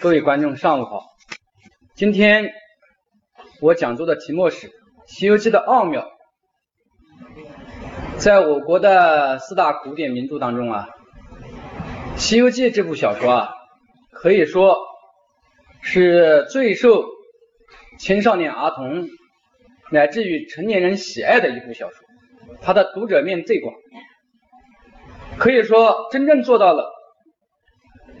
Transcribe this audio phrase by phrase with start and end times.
[0.00, 1.10] 各位观众，上午好。
[1.94, 2.54] 今天
[3.60, 4.68] 我讲座的题目是
[5.06, 6.08] 《西游记》的奥妙。
[8.16, 10.88] 在我国的四大古典名著当中啊，
[12.18, 13.52] 《西游记》这部小说啊，
[14.10, 14.78] 可以说
[15.82, 17.04] 是最受
[17.98, 19.06] 青少年儿童
[19.92, 22.06] 乃至于成年人喜爱的一部小说，
[22.62, 23.74] 它的读者面最广，
[25.36, 26.90] 可以说真正做到了。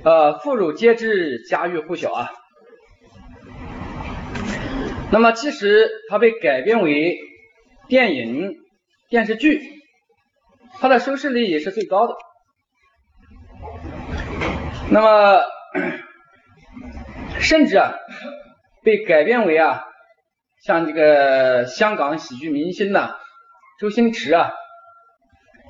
[0.02, 2.30] 呃，妇孺皆知，家喻户晓啊。
[5.12, 7.18] 那么，其实它被改编为
[7.86, 8.54] 电影、
[9.10, 9.60] 电视剧，
[10.80, 12.14] 它的收视率也是最高的。
[14.90, 15.42] 那么，
[17.40, 17.92] 甚至啊，
[18.82, 19.84] 被改编为啊，
[20.62, 23.16] 像这个香港喜剧明星呐，
[23.78, 24.50] 周星驰啊，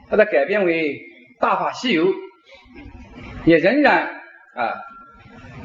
[0.09, 0.99] 把它改编为
[1.41, 2.07] 《大话西游》，
[3.45, 4.20] 也仍然。
[4.55, 4.75] 啊，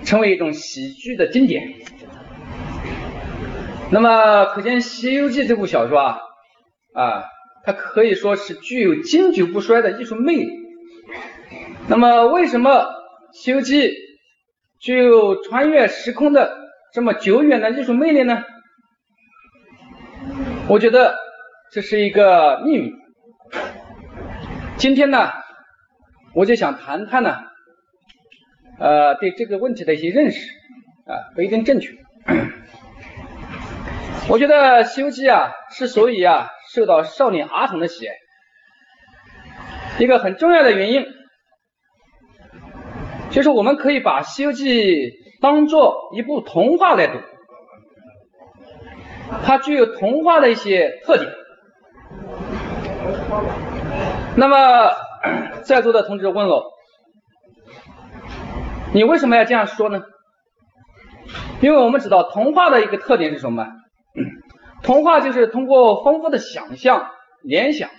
[0.04, 1.74] 成为一种喜剧的经典。
[3.92, 6.20] 那么，可见《西游记》这部小说啊，
[6.94, 7.24] 啊，
[7.64, 10.50] 它可以说是具有经久不衰的艺术魅力。
[11.88, 12.72] 那么，为什么
[13.34, 13.90] 《西游记》
[14.80, 16.58] 具有穿越时空的
[16.94, 18.44] 这么久远的艺术魅力呢？
[20.68, 21.16] 我觉得
[21.72, 22.92] 这是一个秘密。
[24.78, 25.32] 今天呢，
[26.34, 27.36] 我就想谈谈呢。
[28.78, 30.52] 呃，对这个问题的一些认识
[31.08, 31.94] 啊，不一定正确。
[34.28, 38.14] 我觉得《西游记》啊，之所以啊受到少年儿童的喜爱，
[40.00, 41.06] 一个很重要的原因，
[43.30, 47.20] 就是我们可以把《西游记》当做一部童话来读，
[49.46, 51.32] 它具有童话的一些特点。
[54.36, 54.92] 那么，
[55.64, 56.75] 在座的同志问了。
[58.96, 60.04] 你为什么要这样说呢？
[61.60, 63.68] 因为我们知道童话的一个特点是什么？
[64.84, 67.12] 童话就是通过丰富的想象、
[67.44, 67.90] 联想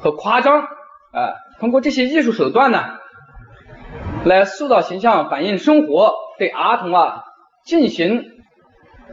[0.00, 2.98] 和夸张，啊，通过这些艺术手段呢，
[4.24, 7.22] 来塑造形象、反映生活，对儿童啊
[7.64, 8.24] 进行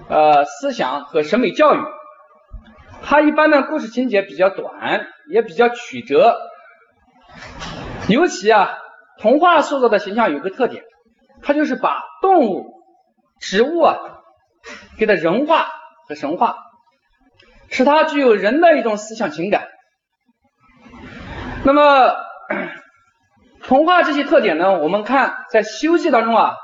[0.10, 1.80] 呃思想和审美教育。
[3.04, 6.36] 它一般的故事情节比较短，也比较曲折，
[8.10, 8.72] 尤其啊，
[9.20, 10.84] 童话塑造的形象有个特点。
[11.46, 12.74] 它就是把动物、
[13.40, 13.96] 植物啊，
[14.98, 15.68] 给它人化
[16.08, 16.58] 和神化，
[17.70, 19.68] 使它具有人的一种思想情感。
[21.64, 22.16] 那么，
[23.62, 26.56] 童话这些特点呢，我们看在《西游记》当中啊，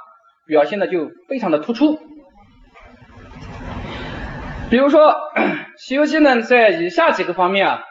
[0.48, 2.00] 表现的就非常的突出。
[4.72, 5.12] 比如说，
[5.78, 7.84] 《西游记》呢，在以下几个方面啊，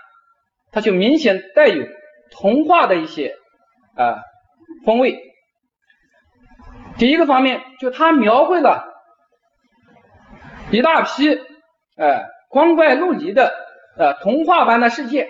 [0.73, 1.84] 它就明显带有
[2.33, 3.37] 童话的一些
[3.95, 4.23] 啊
[4.84, 5.30] 风味。
[7.00, 8.84] 第一个方面，就他描绘了
[10.71, 11.31] 一大批，
[11.97, 13.55] 呃，光怪陆离的，
[13.97, 15.27] 呃，童话般的世界。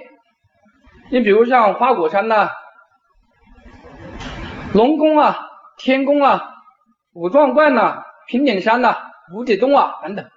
[1.13, 2.51] 你比如像花果山呐、
[4.75, 5.49] 龙宫啊、
[5.79, 6.55] 天宫啊、
[7.13, 8.97] 五壮观呐、平顶山呐、
[9.33, 10.29] 无底洞啊等等，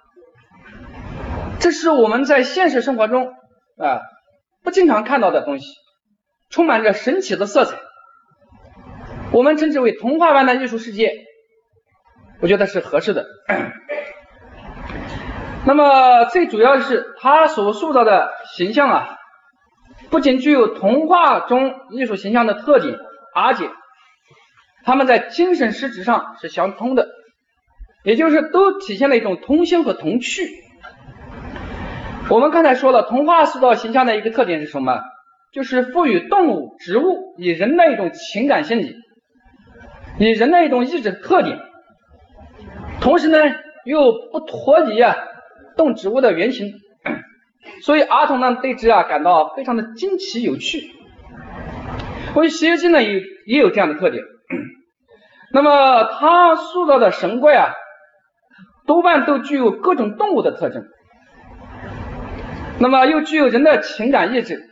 [1.58, 3.34] 这是我们在现实生活中
[3.76, 4.02] 啊
[4.62, 5.66] 不经常看到的东西，
[6.48, 7.76] 充满着神奇的色彩。
[9.34, 11.12] 我们称之为童话般的艺术世界，
[12.40, 13.26] 我觉得是合适的。
[15.66, 19.18] 那么最主要的是，他所塑造的形象啊，
[20.08, 22.96] 不仅具有童话中艺术形象的特点，
[23.34, 23.68] 而且
[24.84, 27.08] 他们在精神实质上是相通的，
[28.04, 30.48] 也就是都体现了一种童心和童趣。
[32.30, 35.02] 我们刚才说了，童话塑造形象的一个特点是什么？
[35.52, 38.94] 就是赋予动物、植物以人的一种情感心理。
[40.16, 41.58] 以人的一种意志特点，
[43.00, 43.38] 同时呢
[43.84, 45.16] 又不脱离啊
[45.76, 46.74] 动植物的原型，
[47.82, 50.92] 所以儿童呢对之啊感到非常的惊奇有趣。
[52.32, 54.22] 关于《西游记》呢也也有这样的特点，
[55.52, 57.72] 那么它塑造的神怪啊
[58.86, 60.84] 多半都具有各种动物的特征，
[62.78, 64.62] 那么又具有人的情感意志，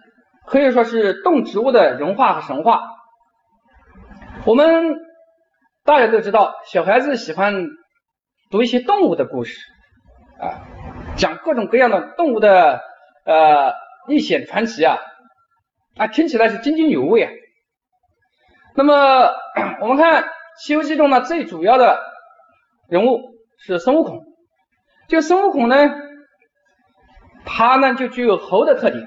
[0.47, 2.81] 可以说是动植物的人化和神话。
[4.47, 5.11] 我们。
[5.85, 7.67] 大家都知道，小孩子喜欢
[8.51, 9.59] 读一些动物的故事
[10.39, 10.63] 啊，
[11.17, 12.81] 讲各种各样的动物的
[13.25, 13.73] 呃
[14.07, 14.99] 历险传奇啊，
[15.97, 17.33] 啊听起来是津津有味啊。
[18.77, 19.29] 那么
[19.81, 20.23] 我们看
[20.57, 22.01] 《西游记》中呢，最主要的
[22.89, 23.21] 人物
[23.59, 24.23] 是孙悟空。
[25.09, 25.77] 这个孙悟空呢，
[27.45, 29.05] 他呢就具有猴的特点。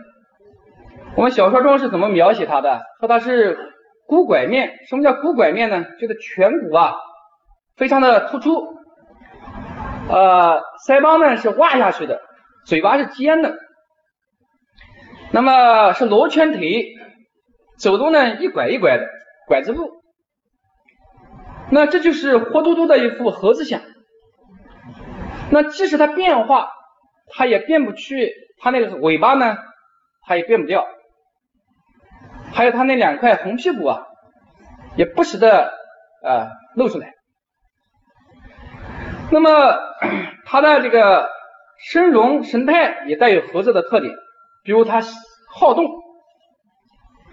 [1.15, 2.81] 我们小说中是怎么描写他的？
[2.99, 3.71] 说他是。
[4.07, 5.83] 骨拐面，什么叫骨拐面呢？
[5.99, 6.95] 就是颧骨啊
[7.75, 8.67] 非常的突出，
[10.09, 12.21] 呃，腮帮呢是挖下去的，
[12.65, 13.57] 嘴巴是尖的，
[15.31, 16.85] 那么是罗圈腿，
[17.77, 19.07] 走路呢一拐一拐的
[19.47, 19.89] 拐子路，
[21.71, 23.81] 那这就是活脱脱的一副猴子像。
[25.51, 26.69] 那即使它变化，
[27.33, 29.57] 它也变不去，它那个尾巴呢，
[30.25, 30.85] 它也变不掉。
[32.55, 34.01] 还有他那两块红屁股啊，
[34.95, 35.73] 也不时的
[36.23, 37.13] 啊露出来。
[39.29, 39.77] 那么
[40.47, 41.29] 他的这个
[41.77, 44.13] 身容神态也带有猴子的特点，
[44.63, 45.01] 比如它
[45.53, 45.85] 好动，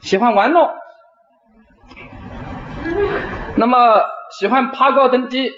[0.03, 0.75] 喜欢玩闹，
[3.57, 4.03] 那么
[4.39, 5.53] 喜欢爬高登低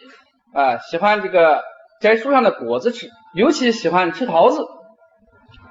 [0.52, 1.64] 啊，喜欢这个。
[2.00, 4.66] 摘树上的果子吃，尤其喜欢吃桃子，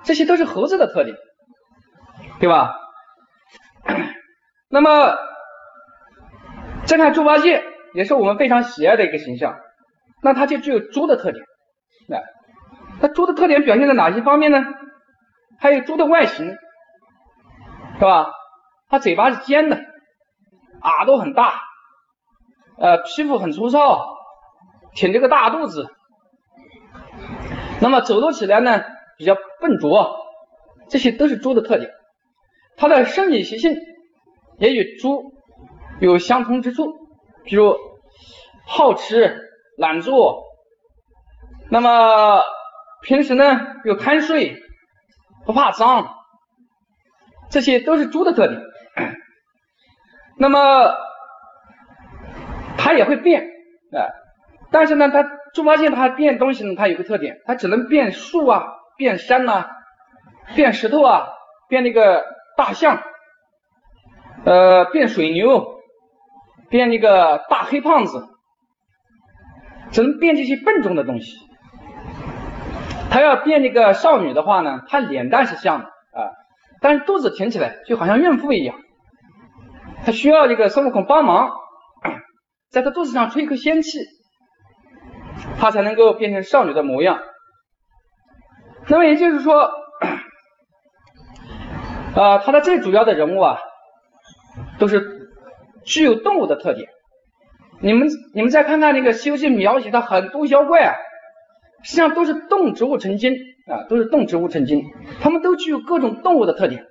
[0.04, 1.16] 这些都是猴子的特点，
[2.40, 2.76] 对吧？
[4.70, 5.16] 那么
[6.86, 7.64] 再看猪八戒，
[7.94, 9.58] 也是我们非常喜爱的一个形象，
[10.22, 11.46] 那它就具有猪的特点。
[12.08, 12.22] 那
[13.02, 14.64] 它猪的特点表现在哪些方面呢？
[15.60, 16.58] 还有猪的外形，
[18.00, 18.32] 是吧？
[18.90, 19.78] 它嘴巴是尖的，
[20.82, 21.62] 耳朵很大，
[22.78, 24.06] 呃，皮肤很粗糙，
[24.96, 25.88] 挺着个大肚子。
[27.82, 28.84] 那么走路起来呢，
[29.18, 30.18] 比较笨拙，
[30.90, 31.92] 这些都是猪的特点。
[32.84, 33.78] 它的生理习性
[34.60, 35.32] 也与猪
[36.02, 36.94] 有相同之处，
[37.46, 37.78] 比如
[38.68, 39.40] 好吃、
[39.78, 40.44] 懒做，
[41.70, 42.42] 那么
[43.02, 44.62] 平时呢又贪睡，
[45.46, 46.14] 不怕脏，
[47.50, 48.62] 这些都是猪的特点。
[50.38, 50.94] 那么
[52.78, 53.44] 它也会变
[53.94, 54.12] 啊，
[54.72, 55.24] 但是呢它。
[55.54, 58.64] 猪八戒它变东西呢，它有个特点，它只能变树啊，
[58.98, 59.70] 变山呐，
[60.56, 61.28] 变石头啊，
[61.70, 62.26] 变那个
[62.58, 63.02] 大象，
[64.46, 65.80] 呃，变水牛，
[66.70, 68.28] 变那个大黑胖子，
[69.92, 71.38] 只能变这些笨重的东西。
[73.10, 76.32] 他要变那个少女的话呢，他脸蛋是像的啊，
[76.82, 78.76] 但是肚子挺起来，就好像孕妇一样。
[80.06, 81.52] 他需要这个孙悟空帮忙，
[82.70, 84.00] 在他肚子上吹一口仙气。
[85.60, 87.20] 他才能够变成少女的模样。
[88.88, 89.72] 那么也就是说，
[92.16, 93.60] 啊，他的最主要的人物啊，
[94.80, 95.30] 都是
[95.84, 96.90] 具有动物的特点。
[97.80, 100.94] 你们你们再看看那个《西游记》描写的很多妖怪啊，
[101.84, 103.36] 实际上都是动植物成精
[103.68, 104.84] 啊，都是动植物成精，
[105.22, 106.86] 他们都具有各种动物的特点。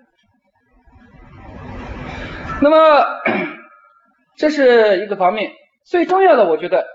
[2.60, 3.06] 那么
[4.36, 5.52] 这是一个方面，
[5.84, 6.86] 最重要的，我觉得。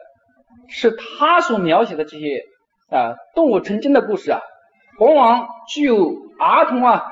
[0.69, 2.43] 是他所描写的这些
[2.89, 4.41] 啊动物成精的故事啊，
[4.99, 7.05] 往往具有儿童啊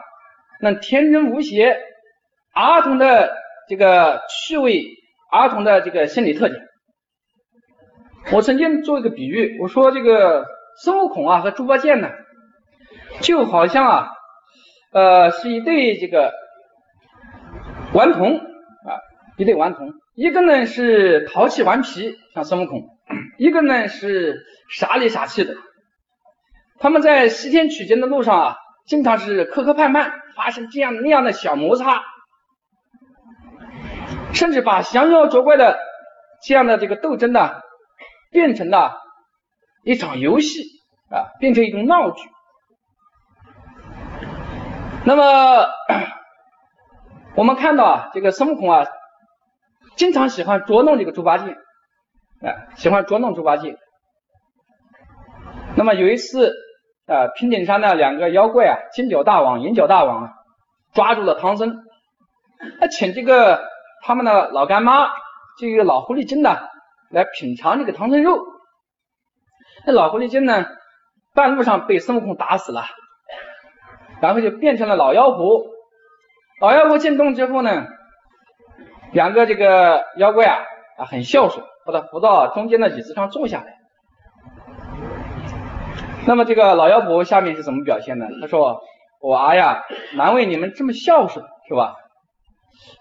[0.59, 1.77] 那天真无邪、
[2.53, 3.35] 儿童的
[3.67, 4.85] 这个趣味、
[5.31, 6.61] 儿童的这个心理特点。
[8.31, 10.45] 我曾经做一个比喻，我说这个
[10.81, 12.09] 孙悟空啊和猪八戒呢，
[13.21, 14.07] 就好像啊
[14.91, 16.33] 呃是一对这个
[17.93, 18.99] 顽童啊
[19.37, 22.89] 一对顽童，一个呢是淘气顽皮，像孙悟空。
[23.37, 25.55] 一个呢是傻里傻气的，
[26.79, 28.55] 他们在西天取经的路上啊，
[28.87, 32.03] 经常是磕磕绊绊，发生这样那样的小摩擦，
[34.33, 35.79] 甚至把降妖捉怪的
[36.43, 37.61] 这样的这个斗争呢，
[38.31, 39.01] 变成了
[39.83, 40.63] 一场游戏
[41.09, 42.29] 啊，变成一种闹剧。
[45.05, 45.67] 那么
[47.35, 48.85] 我们看到啊，这个孙悟空啊，
[49.95, 51.55] 经常喜欢捉弄这个猪八戒。
[52.41, 53.77] 啊，喜欢捉弄猪八戒。
[55.77, 56.53] 那么有一次，
[57.07, 60.33] 呃，平顶山的两个妖怪啊，金角大王、银角大王啊，
[60.93, 61.83] 抓住了唐僧，
[62.79, 63.63] 他请这个
[64.03, 65.09] 他们的老干妈，
[65.59, 66.57] 这个老狐狸精呢，
[67.11, 68.39] 来品尝这个唐僧肉。
[69.85, 70.65] 那老狐狸精呢，
[71.33, 72.85] 半路上被孙悟空打死了，
[74.21, 75.63] 然后就变成了老妖婆。
[76.59, 77.85] 老妖婆进洞之后呢，
[79.11, 80.57] 两个这个妖怪啊，
[80.97, 81.65] 啊，很孝顺。
[81.85, 83.74] 把他扶到中间的椅子上坐下来。
[86.27, 88.25] 那么这个老妖婆下面是怎么表现呢？
[88.41, 88.81] 她说
[89.21, 89.83] ：“我儿呀，
[90.15, 91.95] 难为你们这么孝顺，是吧？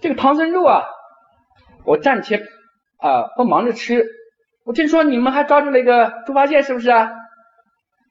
[0.01, 0.85] 这个唐僧肉啊，
[1.85, 2.43] 我暂且
[2.99, 4.05] 啊不忙着吃。
[4.65, 7.11] 我听说你们还抓住了一个猪八戒，是不是啊？”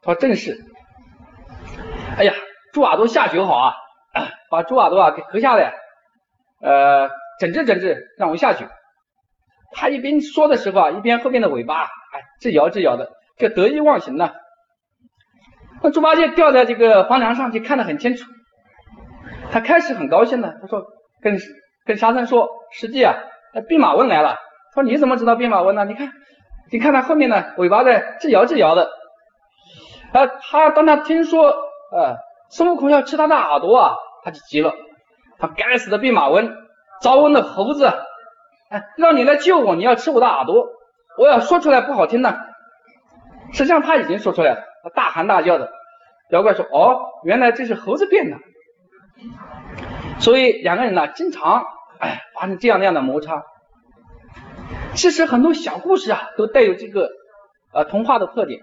[0.01, 0.59] 他说：“正是。”
[2.17, 2.33] 哎呀，
[2.73, 3.73] 猪耳朵下酒好啊，
[4.49, 5.73] 把猪耳朵啊给割下来，
[6.61, 8.65] 呃，整治整治，让我下酒。
[9.71, 14.31] 他一边说的时候啊，一边后面的尾巴哎这摇这摇的，这得意忘形呢。
[15.83, 18.23] 那猪八戒吊在这个房梁上去看得很清楚，
[19.51, 20.81] 他开始很高兴的，他说
[21.21, 21.37] 跟
[21.85, 23.13] 跟沙僧说，师弟啊，
[23.53, 24.37] 那弼马温来了。
[24.73, 25.85] 说你怎么知道弼马温呢？
[25.85, 26.11] 你看
[26.71, 28.89] 你看他后面呢，尾巴在直摇直摇的。
[30.13, 32.15] 啊，他当他听说呃
[32.49, 34.73] 孙悟空要吃他的耳朵啊，他就急了。
[35.37, 36.55] 他该死的弼马温，
[37.01, 37.85] 招温的猴子，
[38.69, 40.65] 哎，让你来救我，你要吃我的耳朵，
[41.17, 42.39] 我要说出来不好听的。
[43.51, 45.71] 实际上他已经说出来了，他大喊大叫的。
[46.29, 48.37] 妖怪说：“哦，原来这是猴子变的。”
[50.19, 51.65] 所以两个人呢，经常
[51.99, 53.43] 哎发生这样那样的摩擦。
[54.95, 57.09] 其实很多小故事啊，都带有这个
[57.71, 58.61] 呃童话的特点。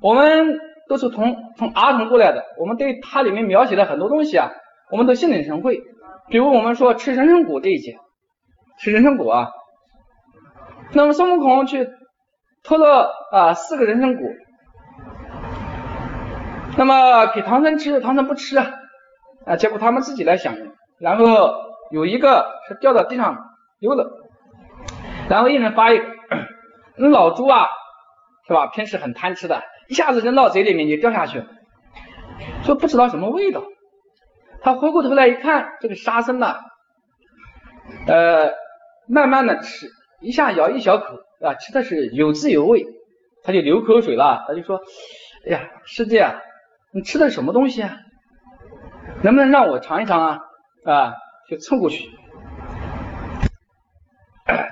[0.00, 4.52] 我们都是从从儿童过来的，我们对它里面描写的很多东西啊，
[4.90, 5.82] 我们都心领神会。
[6.28, 7.96] 比如我们说吃人参果这一节，
[8.78, 9.50] 吃人参果啊，
[10.92, 11.88] 那么孙悟空去
[12.62, 14.26] 偷了啊四个人参果，
[16.84, 18.70] 那么给唐僧吃，唐僧不吃啊，
[19.46, 21.50] 啊结果他们自己来享用，然后
[21.90, 23.38] 有一个是掉到地上
[23.80, 24.20] 丢了。
[25.30, 26.04] 然后一人发一个，
[26.98, 27.68] 那老猪啊，
[28.46, 28.66] 是吧？
[28.66, 31.46] 平时很贪吃的，一下子扔到嘴里面就掉下去了，
[32.64, 33.62] 说不知道什么味道。
[34.60, 36.54] 他回过头来一看，这个沙僧呢，
[38.06, 38.52] 呃，
[39.08, 39.88] 慢慢的吃，
[40.20, 42.84] 一下咬一小口啊，吃的是有滋有味，
[43.42, 44.82] 他就流口水了，他就说，
[45.46, 46.34] 哎呀，师弟啊，
[46.94, 47.98] 你吃的什么东西啊？
[49.22, 50.40] 能不能让我尝一尝啊？
[50.84, 51.14] 啊，
[51.50, 52.08] 就凑过去。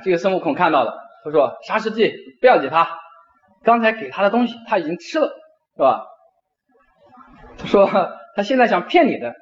[0.04, 2.88] 这个孙悟空看到了，他说：“沙师弟，不要理他，
[3.64, 5.32] 刚才给他的东西他已经吃了，
[5.74, 6.06] 是吧？”
[7.58, 7.86] 他说
[8.36, 9.34] ：“他现在想骗你的。”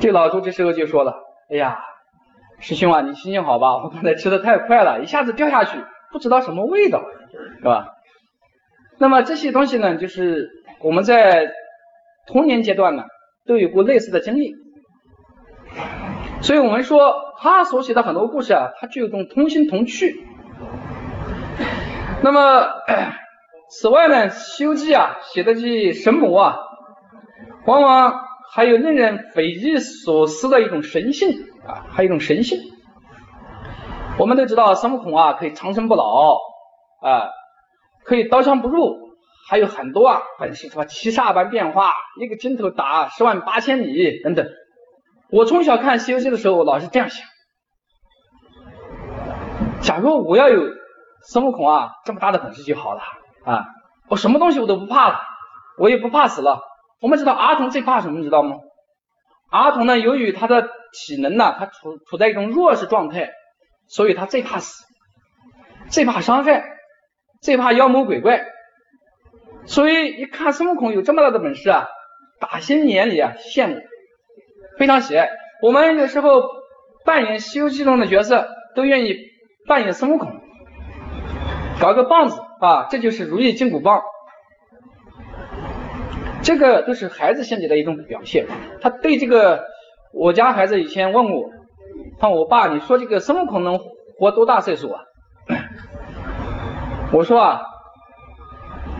[0.00, 1.14] 这老猪这时候就说了
[1.50, 1.78] ：“哎呀，
[2.58, 3.82] 师兄啊，你心情好吧？
[3.82, 7.02] 我刚才吃的太快了，一下子掉下去，不知道什么味道，
[7.58, 7.94] 是吧？”
[9.00, 11.50] 那么这些东西呢，就是我们在
[12.26, 13.04] 童年阶段呢
[13.46, 14.54] 都有过类似的经历。
[16.42, 20.24] 所以我们说，他所写的很多故事啊，它具有种童心童趣。
[22.22, 22.66] 那么，
[23.70, 26.56] 此外呢，《西游记》啊写的这些神魔啊，
[27.66, 28.20] 往往
[28.52, 31.30] 还有令人匪夷所思的一种神性
[31.66, 32.58] 啊，还有一种神性。
[34.18, 36.36] 我们都知道，孙悟空啊可以长生不老
[37.00, 37.30] 啊，
[38.04, 38.96] 可以刀枪不入，
[39.48, 44.46] 还有很多啊本事什么七煞般变化，一个筋头打十万八千里等等。
[45.30, 47.26] 我从小看《西游记》的时候，我老是这样想：
[49.80, 50.62] 假如我要有
[51.22, 53.00] 孙悟空啊这么大的本事就好了
[53.44, 53.64] 啊！
[54.08, 55.20] 我什么东西我都不怕了，
[55.78, 56.60] 我也不怕死了。
[57.00, 58.56] 我们知道儿童最怕什么，你知道吗？
[59.50, 63.30] 儿童呢，由于他的体能呢，他处处在一种弱势状态，
[63.86, 64.84] 所以他最怕死，
[65.90, 66.64] 最怕伤害，
[67.40, 68.44] 最怕妖魔鬼怪。
[69.66, 71.88] 所以一看孙悟空有这么大的本事啊，
[72.40, 73.76] 打心眼里啊羡慕。
[74.78, 75.28] 非常喜爱。
[75.62, 76.42] 我们有时候
[77.04, 79.16] 扮演《西游记》中的角色，都愿意
[79.66, 80.40] 扮演孙悟空，
[81.80, 84.00] 搞个棒子啊，这就是如意金箍棒。
[86.42, 88.46] 这个都是孩子心理的一种表现。
[88.80, 89.66] 他对这个，
[90.14, 91.50] 我家孩子以前问我，
[92.18, 93.78] 看我爸，你说这个孙悟空能
[94.18, 95.02] 活多大岁数啊？
[97.12, 97.62] 我说啊，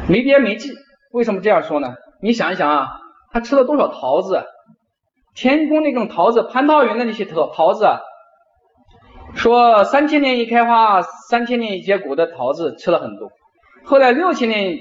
[0.08, 0.72] 没边没际。
[1.12, 1.94] 为什么这样说呢？
[2.20, 2.88] 你想一想啊，
[3.32, 4.44] 他吃了多少桃子？
[5.34, 7.86] 天宫那种桃子，蟠桃园的那些桃桃子，
[9.34, 13.30] 说三千年一开花，三千年一结果的桃子吃了很多。
[13.84, 14.76] 后来六千年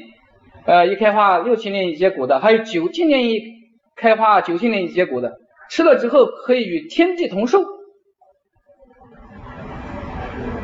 [0.65, 3.41] 呃一开花，六千年一结果的，还有九千年一
[3.95, 5.37] 开花，九千年一结果的，
[5.69, 7.63] 吃了之后可以与天地同寿。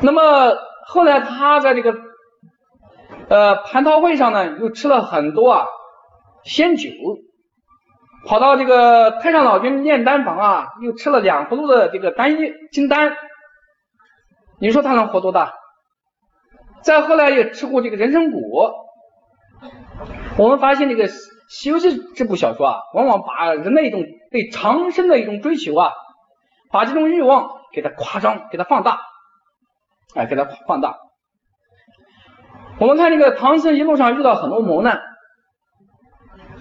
[0.01, 0.55] 那么
[0.87, 1.95] 后来他在这个
[3.29, 5.65] 呃蟠桃会上呢，又吃了很多啊
[6.43, 6.89] 仙酒。
[8.27, 13.15] 跑到这个太上老君炼丹房啊，又吃了两葫芦的这个丹液金丹，
[14.59, 15.53] 你说他能活多大？
[16.81, 18.73] 再后来又吃过这个人参果。
[20.39, 21.07] 我们发现这个
[21.47, 25.91] 《西游记》这部小说啊，往往把人的一种对长生的一种追求啊，
[26.71, 29.01] 把这种欲望给它夸张，给它放大，
[30.15, 30.97] 哎，给它放大。
[32.79, 35.01] 我们看这个唐僧一路上遇到很多磨难。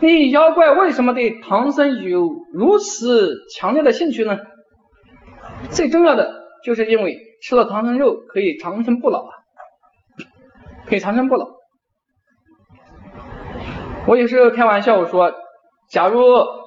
[0.00, 4.38] 那妖怪为什么对唐僧有如此强烈的兴趣呢？
[5.70, 9.30] 最重要的就是因为吃了唐僧肉可以长生不老啊，
[10.86, 11.46] 可以长生不老。
[14.06, 15.32] 我有时候开玩笑我说，
[15.88, 16.22] 假如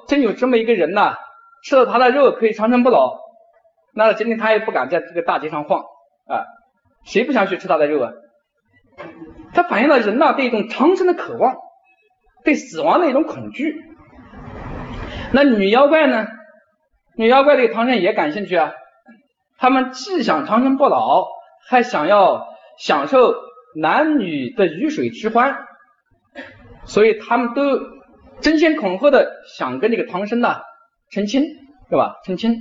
[0.07, 1.15] 真有这么一个人呐，
[1.63, 3.19] 吃了他的肉可以长生不老，
[3.93, 5.81] 那今天他也不敢在这个大街上晃
[6.27, 6.43] 啊，
[7.05, 8.11] 谁不想去吃他的肉啊？
[9.57, 11.55] 它反映了人呐对一种长生的渴望。
[12.43, 13.75] 对死亡的一种恐惧。
[15.33, 16.27] 那女妖怪呢？
[17.15, 18.71] 女妖怪对唐僧也感兴趣啊。
[19.57, 21.25] 他们既想长生不老，
[21.67, 22.45] 还想要
[22.77, 23.33] 享受
[23.75, 25.57] 男女的鱼水之欢，
[26.85, 27.79] 所以他们都
[28.41, 30.57] 争先恐后的想跟这个唐僧呢
[31.09, 31.41] 成亲，
[31.89, 32.17] 是吧？
[32.23, 32.57] 成亲。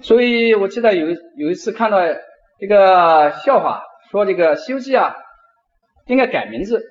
[0.00, 1.06] 所以我记得有
[1.36, 1.98] 有一次看到
[2.58, 5.14] 这个笑话，说这个《西游记》啊
[6.06, 6.82] 应该改名字，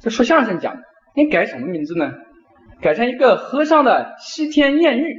[0.00, 0.76] 这说相声讲，
[1.14, 2.12] 应该改什么名字呢？
[2.80, 5.14] 改成一个和尚的西天艳遇。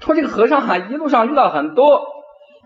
[0.00, 2.02] 说这个和尚啊一路上遇到很多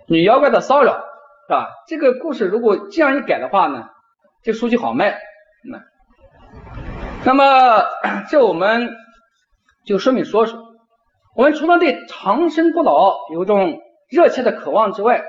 [0.07, 1.05] 女妖怪的骚扰。
[1.49, 1.71] 是吧？
[1.87, 3.89] 这个故事如果这样一改的话呢，
[4.43, 5.19] 这书就好卖。
[5.65, 5.81] 那
[7.25, 7.87] 那么
[8.29, 8.91] 这我们
[9.87, 10.61] 就顺便说说，
[11.35, 13.81] 我们除了对长生不老有种
[14.11, 15.23] 热切的渴望之外，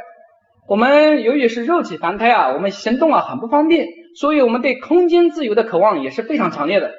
[0.68, 6.92] 我们由于是肉体凡胎啊，我们行动啊很不方便，所以我们对空间自由的渴望也是非常强烈的。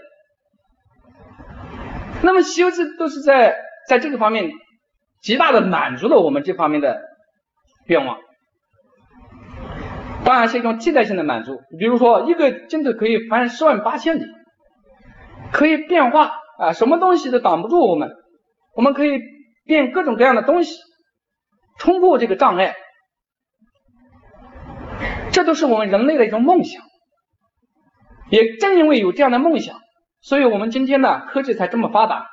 [2.23, 3.57] 那么《西游记》都是在
[3.88, 4.50] 在这个方面
[5.23, 7.00] 极大的满足了我们这方面的
[7.87, 8.19] 愿望。
[10.23, 14.26] 当然是一种替代性的满足，比如说一个镜头可以翻十万八千里，
[15.50, 18.12] 可以变化啊，什么东西都挡不住我们，
[18.76, 19.19] 我们可以
[19.64, 20.76] 变各种各样的东西，
[21.79, 22.75] 冲破这个障碍，
[25.33, 26.83] 这都是我们人类的一种梦想。
[28.30, 29.76] 也正因为有这样的梦想，
[30.20, 32.28] 所以我们今天呢科技才这么发达，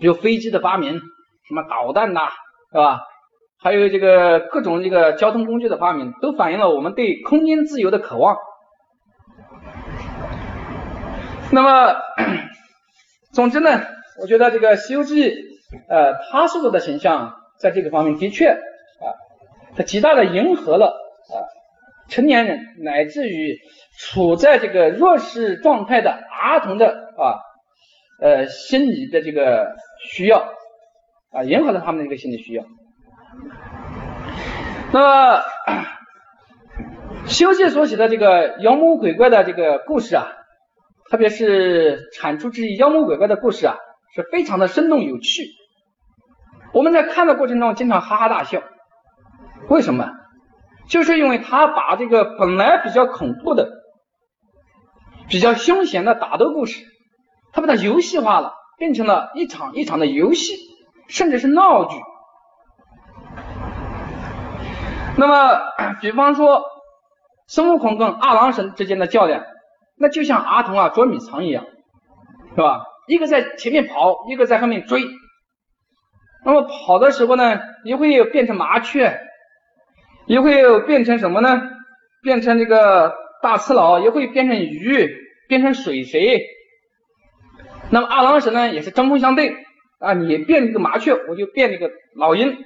[0.00, 0.98] 比如飞机的发明，
[1.46, 2.28] 什么导弹呐，
[2.72, 3.00] 是吧？
[3.62, 8.36] 还有这个各种这个交通工具的发明，都反映了我们对空间自由的渴望。
[11.52, 11.96] 那么，
[13.34, 13.82] 总之呢，
[14.22, 15.30] 我觉得这个《西游记》
[15.88, 19.12] 呃，他塑造的形象，在这个方面的确啊，
[19.76, 21.34] 它极大的迎合了啊
[22.08, 23.58] 成年人乃至于
[24.02, 26.88] 处在这个弱势状态的儿童的
[27.18, 27.36] 啊
[28.20, 29.76] 呃心理的这个
[30.10, 30.38] 需要
[31.30, 32.64] 啊，迎合了他们的一个心理需要。
[34.92, 35.38] 那，
[37.26, 40.26] 《西游记》所写的这个妖魔鬼怪的这个故事啊，
[41.10, 43.76] 特别是产出这些妖魔鬼怪的故事啊，
[44.14, 45.44] 是非常的生动有趣。
[46.72, 48.62] 我们在看的过程中经常哈哈大笑。
[49.68, 50.08] 为什么？
[50.88, 53.70] 就是因为他把这个本来比较恐怖的、
[55.30, 56.84] 比较凶险的打斗故事，
[57.52, 60.56] 他把它游戏化了，变成了一场一场的游戏，
[61.06, 61.96] 甚至是闹剧。
[65.16, 65.60] 那么，
[66.00, 66.64] 比方说
[67.46, 69.44] 孙悟空跟二郎神之间的较量，
[69.96, 71.64] 那就像儿童啊捉迷藏一样，
[72.56, 72.84] 是吧？
[73.06, 75.04] 一个在前面跑，一个在后面追。
[76.44, 79.20] 那么跑的时候呢，也会变成麻雀，
[80.26, 81.62] 也会变成什么呢？
[82.22, 85.08] 变成这个大赤佬，也会变成鱼，
[85.48, 86.18] 变成水蛇。
[87.90, 89.54] 那么二郎神呢，也是针锋相对
[89.98, 92.56] 啊，你变这个麻雀，我就变这个老鹰。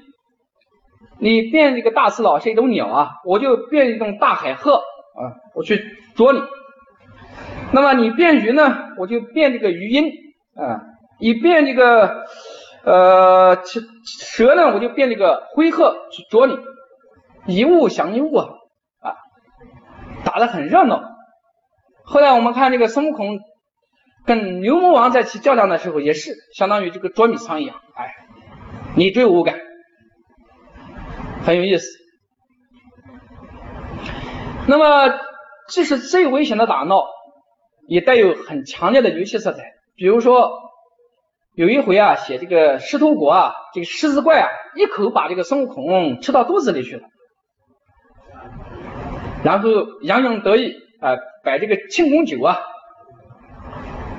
[1.18, 5.82] 你变一个大赤佬是一种鸟啊，我就变一种大海鹤啊，我去
[6.14, 6.42] 捉你。
[7.72, 10.08] 那么你变鱼呢，我就变这个鱼鹰
[10.54, 10.82] 啊。
[11.20, 12.24] 你变这个
[12.84, 13.62] 呃
[14.04, 16.58] 蛇呢，我就变这个灰鹤去捉你。
[17.46, 18.48] 一物降一物啊，
[20.34, 21.00] 打得很热闹。
[22.04, 23.38] 后来我们看这个孙悟空
[24.26, 28.12] 跟牛魔王在起较量的时候，也是相当于这个捉迷藏一样，哎，
[28.96, 29.60] 你追我赶。
[31.44, 31.86] 很有意思。
[34.66, 35.14] 那么，
[35.68, 37.04] 即使最危险的打闹，
[37.86, 39.62] 也带有很强烈的游戏色彩。
[39.94, 40.50] 比如说，
[41.54, 47.06] 有一回啊，写这个狮头国啊，这个狮子怪啊，一口把这个孙悟空吃到肚子里去了，
[49.44, 49.68] 然后
[50.02, 52.58] 洋洋得意啊，摆这个庆功酒啊，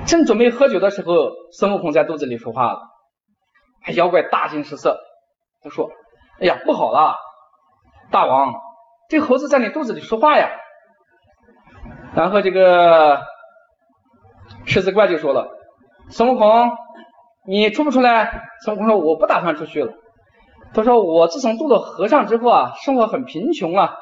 [0.06, 2.80] 正准备喝酒的时候，孙悟空在肚子里说话了，
[3.94, 4.98] 妖怪大惊失色，
[5.62, 5.90] 他说。
[6.38, 7.16] 哎呀，不好了，
[8.10, 8.52] 大王，
[9.08, 10.50] 这猴子在你肚子里说话呀。
[12.14, 13.22] 然后这个
[14.66, 15.48] 狮子怪就说了
[16.12, 16.70] ：“孙悟空，
[17.46, 19.94] 你出不出来？”孙悟空说：“我不打算出去了。”
[20.74, 23.96] 他说：“我自从做了和尚之后啊，生活很贫穷啊，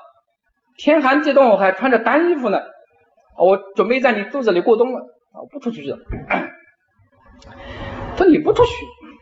[0.76, 2.60] 天寒地冻，我还穿着单衣服呢。
[3.36, 5.00] 我准备在你肚子里过冬了，
[5.40, 5.98] 我不出去了。
[8.16, 8.72] ”他说：“你不出去？”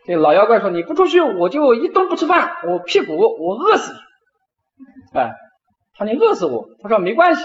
[0.05, 3.99] 这老妖怪说：“你不出去，我就一顿不吃饭，我屁股我饿死你。”
[5.19, 5.33] 哎，
[5.97, 6.69] 他你饿死我？
[6.83, 7.43] 他说没关系，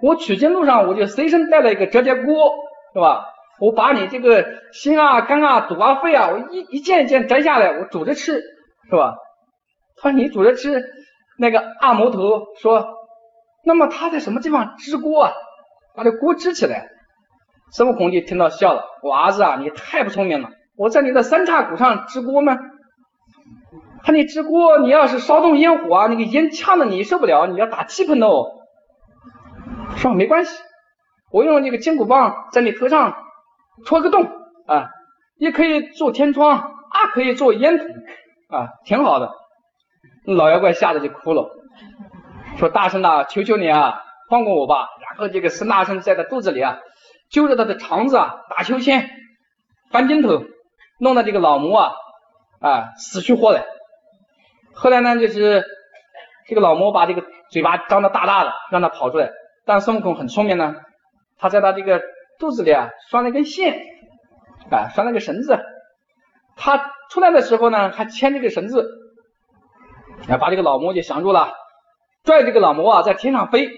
[0.00, 2.52] 我取经路上我就随身带了一个折叠锅，
[2.92, 3.26] 是吧？
[3.58, 8.42] 我把你这个心啊、肝啊、肚啊、肺啊，我一一件一件摘下来，我煮着吃，
[8.90, 9.16] 是吧？
[9.96, 10.84] 他说你煮着吃，
[11.38, 12.95] 那个二魔头说，
[13.66, 15.32] 那么他在什么地方支锅啊？
[15.96, 16.88] 把这锅支起来。
[17.72, 22.56] 孙悟空就听到笑了：“我儿子啊，你太不聪明了。”我在你的三叉骨上支锅吗？
[24.04, 28.52] 他你支锅，你要是烧动烟火啊，那个烟呛的你受不了，你要打气喷的哦。
[29.96, 30.62] 说没关系，
[31.32, 33.16] 我用那个金箍棒在你头上
[33.84, 34.30] 戳个洞
[34.66, 34.90] 啊，
[35.38, 37.88] 也可以做天窗，啊可以做烟筒
[38.48, 39.32] 啊，挺好的。
[40.24, 41.50] 老妖怪吓得就哭了，
[42.56, 44.88] 说大圣啊，求求你啊，放过我吧。
[45.08, 46.78] 然后这个孙大圣在他肚子里啊，
[47.30, 49.10] 揪着他的肠子啊，打秋千，
[49.90, 50.42] 翻筋头，
[50.98, 51.92] 弄得这个老魔啊
[52.60, 53.64] 啊死去活来。
[54.74, 55.64] 后来呢，就是
[56.46, 59.30] 这个老魔把这个嘴巴张得大大的，让他跑出来。
[59.64, 60.76] 但孙悟空很聪明呢，
[61.38, 62.02] 他在他这个
[62.38, 63.78] 肚子里啊拴了一根线
[64.70, 65.58] 啊，拴了个绳子。
[66.56, 68.88] 他出来的时候呢，还牵着个绳子。
[70.28, 71.52] 哎，把这个老魔就降住了，
[72.26, 73.70] 拽这个老魔啊在天上飞，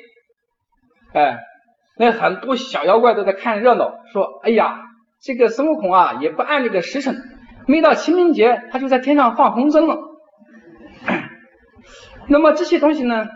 [1.13, 1.39] 哎，
[1.99, 4.81] 那很多小妖怪都在看热闹，说，哎呀，
[5.21, 7.15] 这个孙悟空啊也不按这个时辰，
[7.67, 9.99] 没到清明节他就在天上放风筝了。
[12.27, 13.29] 那么这些东西呢，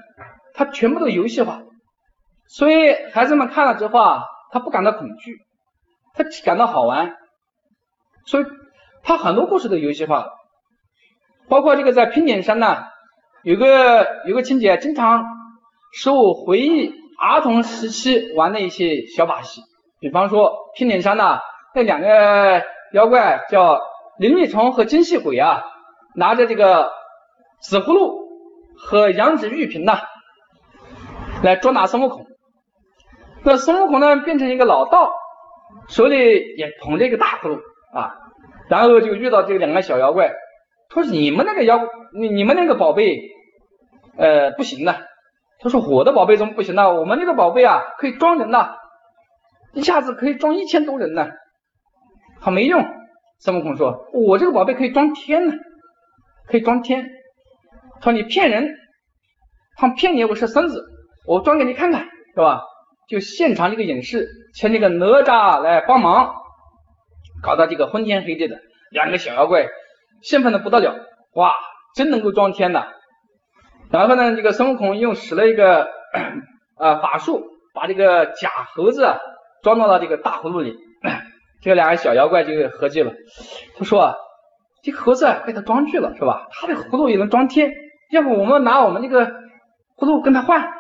[0.55, 1.63] 它全部都游戏化，
[2.49, 5.41] 所以孩子们看了之后啊，他不感到恐惧，
[6.15, 7.17] 他只感到好玩，
[8.25, 8.45] 所以
[9.03, 10.33] 他很多故事都游戏化了，
[11.51, 12.91] 包括这个在平顶山呢。
[13.45, 15.25] 有个有个情节，经常
[15.93, 19.63] 使我回忆儿童时期玩的一些小把戏，
[19.99, 21.41] 比方说平顶山呐，
[21.75, 23.81] 那两个妖怪叫
[24.19, 25.65] 灵力虫和精细鬼啊，
[26.15, 26.93] 拿着这个
[27.61, 28.29] 紫葫芦
[28.77, 29.99] 和羊脂玉瓶呐，
[31.43, 32.27] 来捉拿孙悟空。
[33.45, 35.13] 那孙悟空呢，变成一个老道，
[35.89, 37.59] 手里也捧着一个大葫芦
[37.93, 38.15] 啊，
[38.69, 40.33] 然后就遇到这两个小妖怪，
[40.93, 41.81] 说你们那个妖，
[42.15, 43.31] 你你们那个宝贝。
[44.15, 45.09] 呃，不行的。
[45.59, 46.93] 他说我的宝贝怎么不行呢？
[46.93, 48.75] 我们那个宝贝啊，可以装人呐，
[49.73, 51.29] 一下子可以装一千多人呢，
[52.39, 52.85] 好没用。
[53.39, 55.55] 孙悟空说，我这个宝贝可以装天呢，
[56.47, 57.09] 可以装天。
[58.03, 58.69] 他说你骗人，
[59.77, 60.85] 他骗你我是孙子，
[61.27, 62.03] 我装给你看看，
[62.35, 62.61] 是吧？
[63.09, 66.35] 就现场这个演示，请那个哪吒来帮忙，
[67.43, 69.67] 搞到这个昏天黑地的，两个小妖怪
[70.23, 70.95] 兴奋的不得了，
[71.35, 71.55] 哇，
[71.95, 72.87] 真能够装天呐！
[73.91, 75.89] 然后呢，这个孙悟空又使了一个
[76.79, 77.43] 啊 法术，
[77.75, 79.07] 把这个假猴子
[79.63, 80.77] 装到了这个大葫芦里。
[81.61, 83.13] 这两个小妖怪就合计了，
[83.77, 84.15] 他说啊
[84.83, 86.49] ：“这个猴子被他装去了，是吧？
[86.51, 87.73] 他的葫芦也能装天，
[88.11, 89.27] 要不我们拿我们这个
[89.97, 90.73] 葫芦跟他换？”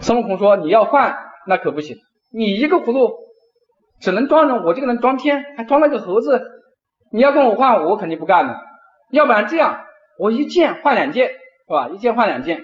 [0.00, 1.96] 孙悟空说：“你要换，那可不行。
[2.32, 3.12] 你一个葫芦
[4.00, 6.55] 只能装人，我这个能装天，还装了个猴子。
[7.10, 8.60] 你要跟我换，我肯定不干的。
[9.10, 9.84] 要不然这样，
[10.18, 11.30] 我一件换两件。”
[11.68, 11.88] 是吧？
[11.88, 12.62] 一件换两件，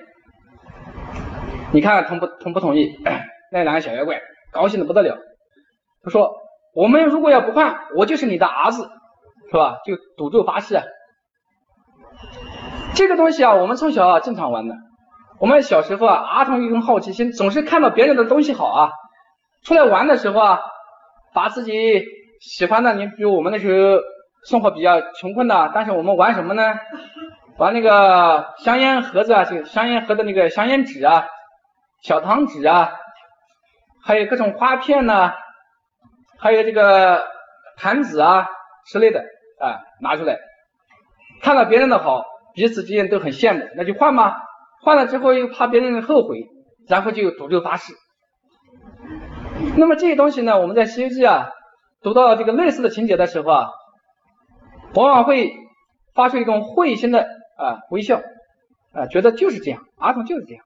[1.73, 2.95] 你看同不同不同意？
[3.51, 4.21] 那两个小妖怪
[4.53, 5.19] 高兴的不得了。
[6.05, 6.37] 他说
[6.73, 8.89] ：“我们如果要不换，我就是你的儿子，
[9.51, 10.81] 是吧？”就赌咒发誓。
[12.95, 14.77] 这个东西啊，我们从小啊经常玩的。
[15.41, 18.91] 我们小时候啊，儿童一种好奇心，总是看到别人的东西好啊，
[19.65, 20.61] 出来玩的时候啊，
[21.35, 22.05] 把自己
[22.41, 24.01] 喜欢的，你比如我们那时候
[24.45, 26.75] 生活比较穷困的，但是我们玩什么呢？
[27.59, 31.27] 把那个香烟盒子啊，就香烟盒的那个香烟纸啊、
[32.03, 32.93] 小糖纸啊，
[34.03, 35.35] 还有各种花片呐，
[36.39, 37.25] 还有这个
[37.77, 38.49] 盘子啊
[38.87, 39.21] 之类的
[39.61, 40.39] 啊，拿出来，
[41.43, 42.25] 看到别人的好，
[42.55, 44.35] 彼此之间都很羡慕，那就换嘛。
[44.83, 46.49] 换了之后又怕别人后悔，
[46.89, 47.93] 然后就赌咒发誓。
[49.77, 51.51] 那么这些东西呢，我们在《西游记》啊
[52.03, 53.69] 读到这个类似的情节的时候啊，
[54.95, 55.53] 往往会
[56.15, 57.27] 发出一种会心的。
[57.55, 58.21] 啊，微笑，
[58.93, 60.65] 啊，觉得就是这样，儿童就是这样。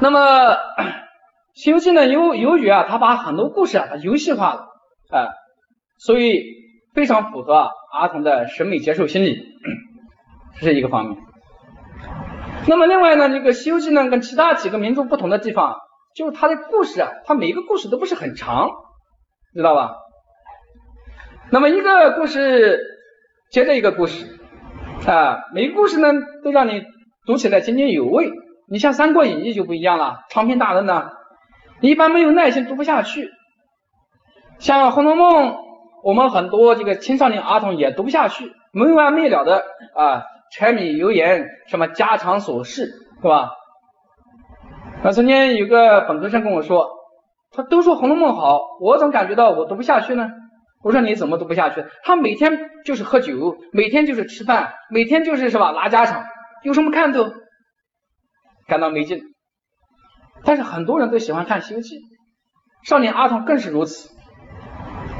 [0.00, 0.20] 那么
[1.54, 4.60] 《西游记》呢，由由于啊，他把很多故事啊，游戏化了，
[5.10, 5.32] 啊，
[5.98, 6.44] 所以
[6.94, 9.42] 非常符合儿童的审美接受心理，
[10.60, 11.18] 这是一个方面。
[12.68, 15.78] 那么另外呢，这个《西游记》呢，跟其他几个民族不同的地方，
[16.14, 18.70] 就是它的故事啊，它每一个故事都不是很长，
[19.52, 19.96] 知道吧？
[21.52, 22.80] 那么一个故事
[23.50, 24.38] 接着一个故事。
[25.06, 26.08] 啊，每个故事呢
[26.44, 26.84] 都让你
[27.26, 28.30] 读起来津津有味。
[28.68, 31.10] 你像《三国演义》就不一样了，长篇大论呢，
[31.80, 33.30] 你一般没有耐心读不下去。
[34.58, 35.48] 像《红楼梦》，
[36.04, 39.64] 我们很多这个青少年儿童也读不下去，没完没了的
[39.96, 42.86] 啊，柴米油盐什么家常琐事，
[43.20, 43.50] 是吧？
[45.02, 46.90] 那曾经有个本科生跟我说，
[47.50, 50.30] 他都说《红楼梦》好，我总感觉到我读不下去呢。
[50.82, 51.84] 我说你怎么读不下去？
[52.02, 56.24] 他每天就是喝酒，每天就是吃饭，每天就是是吧拉家常，
[56.62, 57.30] 有什么看头？
[58.66, 59.22] 感到没劲。
[60.42, 61.96] 但是很多人都喜欢看《西游记》，
[62.88, 64.10] 少年儿童更是如此。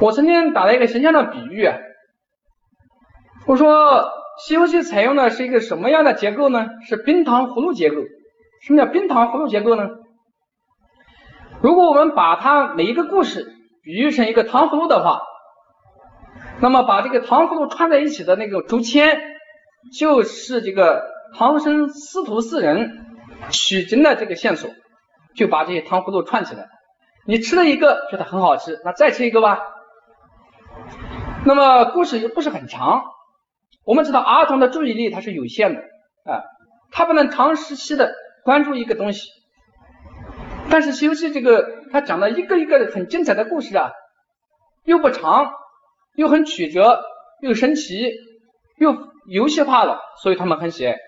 [0.00, 1.68] 我曾经打了一个形象的比喻，
[3.46, 4.02] 我说
[4.42, 6.68] 《西游记》采用的是一个什么样的结构呢？
[6.86, 7.96] 是冰糖葫芦结构，
[8.62, 9.90] 什么叫冰糖葫芦结构呢？
[11.60, 15.20] 如果我们把它每一个故事比喻成一个糖葫芦的话，
[16.60, 19.18] 那么把这个糖葫芦串在一起的那个竹签，
[19.98, 23.06] 就是这个唐僧师徒四人
[23.50, 24.70] 取经的这个线索，
[25.34, 26.68] 就把这些糖葫芦串起来。
[27.26, 29.60] 你吃了一个觉得很好吃，那再吃一个吧。
[31.46, 33.04] 那么故事又不是很长，
[33.84, 35.80] 我们知道儿童的注意力它是有限的
[36.24, 36.44] 啊，
[36.90, 38.12] 他不能长时期的
[38.44, 39.30] 关注一个东西。
[40.70, 43.92] 但是《西游记》这个他讲了一个一个很精彩的故事啊，
[44.84, 45.52] 又不长。
[46.20, 47.00] 又很曲折，
[47.40, 48.12] 又神奇，
[48.76, 48.94] 又
[49.26, 50.98] 游戏化了，所以他们很喜爱，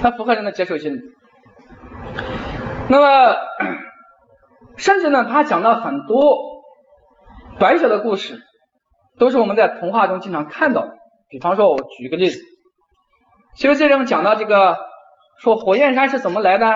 [0.00, 0.98] 它符合人的接受性。
[2.88, 3.36] 那么，
[4.78, 6.38] 甚至呢，他讲了很多
[7.58, 8.40] 短小的故事，
[9.18, 10.96] 都是我们在童话中经常看到的。
[11.28, 12.38] 比方说，我举一个例子，
[13.56, 14.78] 《西游记》中讲到这个，
[15.38, 16.66] 说火焰山是怎么来的？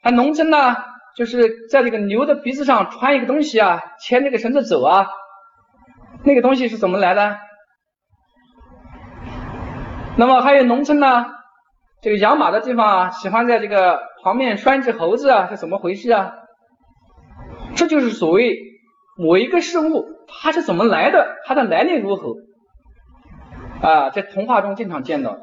[0.00, 0.74] 啊，农村呢？
[1.20, 5.06] 就是在这个牛的鼻子上穿一个东西啊，牵这个绳子走啊，
[6.24, 7.36] 那个东西是怎么来的？
[10.16, 11.26] 那么还有农村呢，
[12.00, 16.32] 这个养马的地方啊，喜欢在这个旁边拴只猴子啊，是怎么回事啊？
[17.76, 18.56] 这就是所谓
[19.18, 22.32] 某一个事物它是怎么来的，它的来历如何
[23.82, 24.08] 啊？
[24.08, 25.32] 在童话中经常见到，《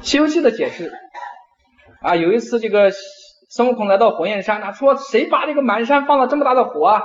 [0.00, 0.92] 西游记》的解释
[2.02, 2.90] 啊，有一次这个。
[3.48, 7.02] 孙悟空来到火焰山，他说：“谁把这个满山放了这么大的火啊？”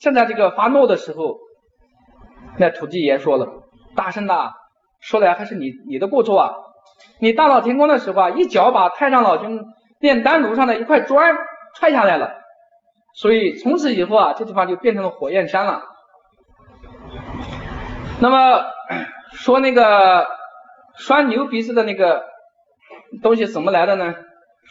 [0.00, 1.38] 正在这个发怒的时候，
[2.56, 3.48] 那土地爷说了
[3.96, 4.52] ：“大圣呐，
[5.00, 6.54] 说来还是你你的过错啊！
[7.20, 9.64] 你大闹天宫的时候啊，一脚把太上老君
[9.98, 11.36] 炼丹炉上的一块砖
[11.74, 12.32] 踹下来了，
[13.14, 15.82] 所以从此以后啊，这地方就变成了火焰山了。
[18.20, 18.64] 那么
[19.32, 20.28] 说那个
[20.94, 22.24] 拴牛鼻子的那个
[23.20, 24.14] 东西怎么来的呢？”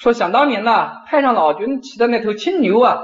[0.01, 3.03] 说想当年呐，太上老君骑的那头青牛啊，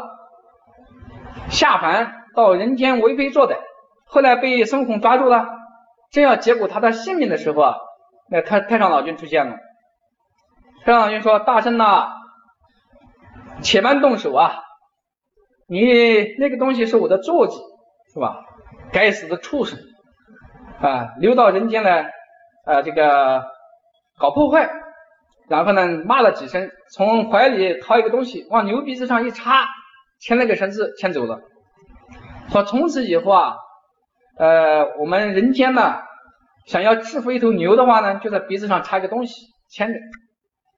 [1.47, 3.59] 下凡到人间为非作歹，
[4.07, 5.45] 后来被孙悟空抓住了，
[6.11, 7.75] 正要结果他的性命的时候啊，
[8.31, 9.57] 那太太上老君出现了。
[10.85, 12.13] 太上老君说：“大圣呐，
[13.61, 14.63] 且慢动手啊，
[15.67, 15.83] 你
[16.39, 17.59] 那个东西是我的坐骑，
[18.11, 18.43] 是吧？
[18.91, 19.77] 该死的畜生
[20.81, 22.11] 啊，溜到人间来
[22.65, 23.43] 啊，这个
[24.17, 24.67] 搞破坏。”
[25.47, 29.65] 然后呢，骂了几声，从怀里掏一个东西，往牛鼻子上一插，
[30.19, 31.39] 牵了个绳子牵走了。
[32.49, 33.55] 说从此以后啊，
[34.37, 35.95] 呃，我们人间呢，
[36.65, 39.99] 想要制服一头牛的话呢，就在鼻子上插一个东西牵着。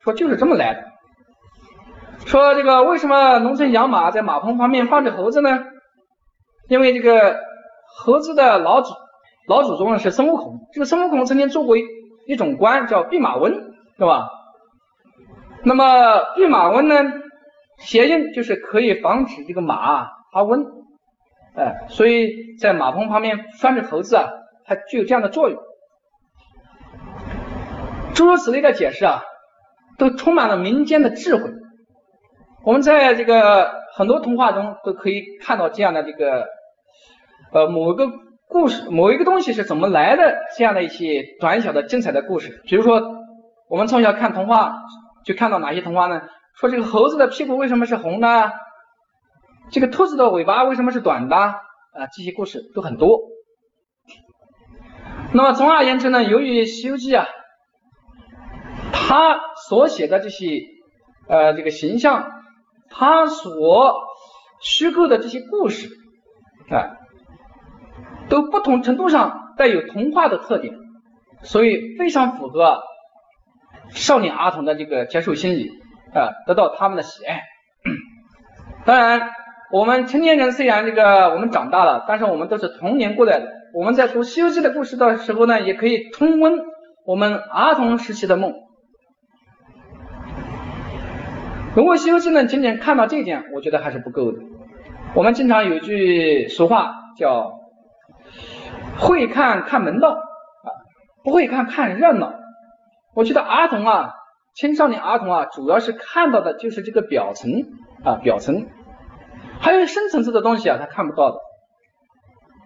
[0.04, 0.84] 说就是这么来的。
[2.26, 5.64] 说这个为什么农村养马在马棚旁边放着猴子呢？
[6.68, 7.40] 因为这个
[7.98, 8.94] 猴子的老祖
[9.48, 11.84] 老祖宗呢是孙悟空，这个孙悟空曾经做过一
[12.28, 13.54] 一种官叫弼马温，
[13.98, 14.30] 是吧？
[15.64, 15.84] 那么
[16.36, 16.96] 弼马温呢，
[17.80, 20.66] 谐音就是可以防止这个马发瘟，
[21.54, 24.30] 哎，所以在马棚旁边拴着猴子啊，
[24.66, 25.62] 它具有这样的作用。
[28.16, 29.22] 诸如此类的解释啊，
[29.98, 31.44] 都充满了民间的智慧。
[32.64, 36.48] 我们在这个很多童话中都可以看到这样的这个
[37.52, 38.08] 呃某个
[38.48, 42.62] 故事、某一个东西是怎么来的这样的一些短小的精彩的故事。
[42.66, 43.02] 比如说，
[43.68, 44.74] 我们从小看童话。
[45.30, 46.24] 就看到哪些童话呢？
[46.56, 48.52] 说这个猴子的屁股为什么是红的？
[49.70, 51.36] 这个兔子的尾巴为什么是短的？
[51.36, 53.20] 啊，这些故事都很多。
[55.32, 57.28] 那么总而言之呢，由于《西游记》啊，
[58.92, 60.48] 它所写的这些
[61.28, 62.32] 呃这个形象，
[62.90, 63.94] 它所
[64.64, 65.92] 虚构的这些故事
[66.72, 66.98] 啊，
[68.30, 70.74] 都不同程度上带有童话的特点，
[71.44, 72.82] 所以非常符合。
[73.92, 75.70] 少年儿童的这个接受心理
[76.14, 77.42] 啊，得到他们的喜爱。
[78.86, 79.30] 当然，
[79.72, 83.52] 我们成年人虽然这个我们长大了，但是我们都是童年过来的。
[83.74, 86.60] 我们在读《西游记》的故事的时候呢，也可以重温
[87.06, 88.54] 我们儿童时期的梦。
[91.76, 94.40] 如果《西游记》呢仅仅看到这一点，我觉得还是不够的。
[95.14, 97.60] 我们经常有句俗话叫
[98.98, 100.70] “会看看门道啊，
[101.24, 102.34] 不会看看热闹”。
[103.14, 104.12] 我觉得儿童啊，
[104.54, 107.52] 青少年儿童啊，主要是看到的就是这个表层
[108.04, 108.68] 啊，表层，
[109.60, 111.38] 还有深层次的东西啊，他看不到的。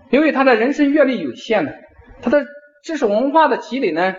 [0.10, 1.74] 因为他的人生阅历有限的，
[2.22, 2.46] 他的
[2.84, 4.14] 知识文化的积累呢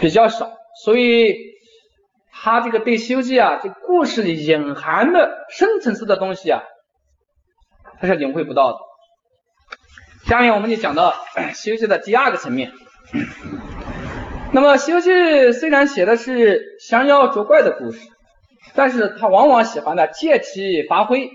[0.00, 0.50] 比较少，
[0.84, 1.36] 所以
[2.32, 6.62] 他这个对《西游记》啊，这故事里隐含的深层次的东西啊，
[8.00, 8.78] 他是领会不到的。
[10.24, 11.12] 下面我们就讲到
[11.52, 12.72] 《西游记》的第二个层面。
[14.56, 15.10] 那么《西游记》
[15.52, 18.08] 虽然写的是降妖捉怪的故事，
[18.74, 21.28] 但是他往往喜欢呢借题发挥，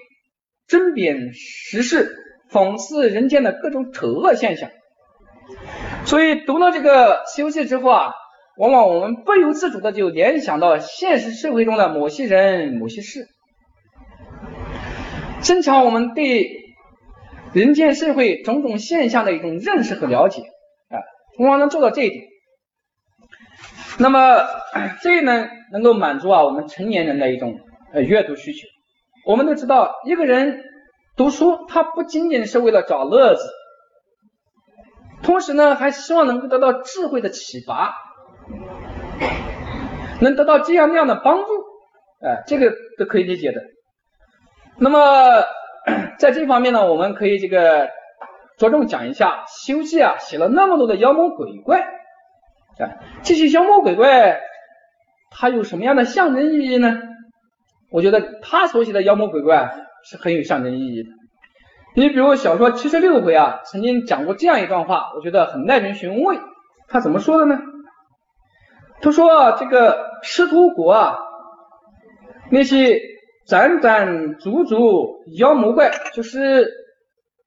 [0.66, 2.16] 针砭时事，
[2.52, 4.72] 讽刺人间的各种丑恶现象。
[6.04, 8.14] 所以读了这个《西游记》之后啊，
[8.58, 13.28] 往往我们不由自主的就联想到现实社会中的某些人、某些事，
[15.42, 16.50] 增强我们对
[17.54, 20.42] 人间社会种种现象的一种认识和了解
[20.90, 20.98] 啊，
[21.38, 22.31] 从而能做到这一点。
[24.00, 24.38] 那么
[25.02, 27.60] 这呢，能够满足啊我们成年人的一种
[27.94, 28.68] 呃阅读需求。
[29.26, 30.64] 我们都知道，一个人
[31.16, 33.44] 读书，他不仅仅是为了找乐子。
[35.22, 37.94] 同时呢，还希望能够得到智慧的启发，
[40.20, 41.46] 能得到这样那样的帮助，
[42.26, 43.62] 哎，这个都可以理解的。
[44.78, 45.44] 那么
[46.18, 47.90] 在这方面呢，我们可以这个
[48.58, 51.86] 着重讲一下《西游记》啊，写了那么多的妖魔鬼怪，
[52.80, 54.40] 啊，这些妖魔鬼怪
[55.30, 57.00] 它有什么样的象征意义呢？
[57.90, 61.10] 我觉得他所写的妖魔鬼怪是很有象征意义的。
[61.94, 66.40] 你比如小说七十六回啊，曾经讲过这样一段话，我觉得很耐人寻味。
[66.88, 67.60] 他怎么说的呢？
[69.02, 71.18] 他说这个狮驼国啊，
[72.50, 73.02] 那些
[73.46, 76.72] 盏盏足足妖魔怪，就是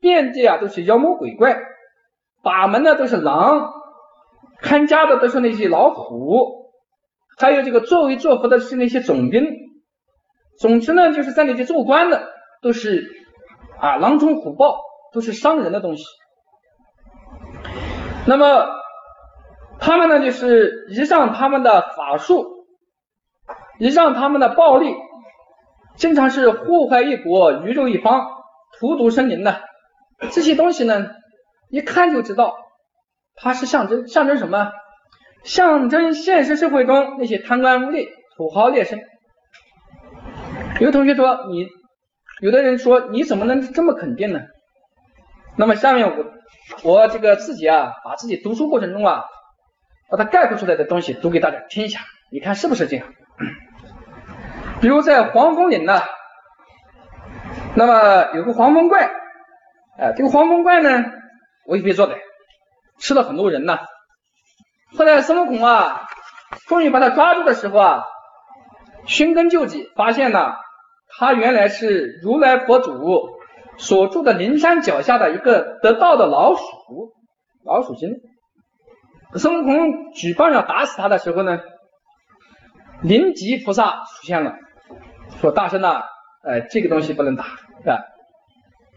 [0.00, 1.58] 遍地啊都是妖魔鬼怪，
[2.42, 3.72] 把门的都是狼，
[4.64, 6.72] 看家的都是那些老虎，
[7.38, 9.44] 还有这个作威作福的是那些总兵。
[10.58, 13.22] 总之呢，就是在那些做官的都是。
[13.76, 14.78] 啊，狼虫虎豹
[15.12, 16.04] 都是伤人的东西。
[18.24, 18.66] 那么
[19.80, 22.66] 他们呢，就是一上他们的法术，
[23.80, 24.94] 一上他们的暴力，
[25.96, 28.28] 经常是祸害一国、鱼肉一方、
[28.78, 29.60] 荼毒生灵的。
[30.30, 31.08] 这些东西呢，
[31.68, 32.54] 一看就知道，
[33.36, 34.72] 它是象征象征什么？
[35.42, 39.00] 象征现实社会中那些贪官污吏、土豪劣绅。
[40.80, 41.66] 有同学说你。
[42.40, 44.40] 有的人说你怎么能这么肯定呢？
[45.56, 46.26] 那么下面我
[46.82, 49.22] 我这个自己啊，把自己读书过程中啊，
[50.10, 52.00] 把它概括出来的东西读给大家听一下，
[52.32, 53.06] 你看是不是这样？
[54.82, 56.02] 比如在黄风岭呢，
[57.76, 59.08] 那么有个黄风怪，
[59.96, 61.04] 哎，这个黄风怪呢，
[61.66, 62.16] 为非作歹，
[62.98, 63.80] 吃了很多人呐。
[64.96, 66.06] 后来孙悟空啊，
[66.68, 68.04] 终于把他抓住的时候啊，
[69.06, 70.54] 寻根究底，发现呢。
[71.16, 73.38] 他原来是如来佛祖
[73.76, 76.64] 所住的灵山脚下的一个得道的老鼠，
[77.64, 78.16] 老鼠精。
[79.36, 81.60] 孙悟空举棒要打死他的时候呢，
[83.00, 84.56] 灵吉菩萨出现了，
[85.40, 86.02] 说：“大圣呐，
[86.42, 88.02] 哎，这个东西不能打，是吧？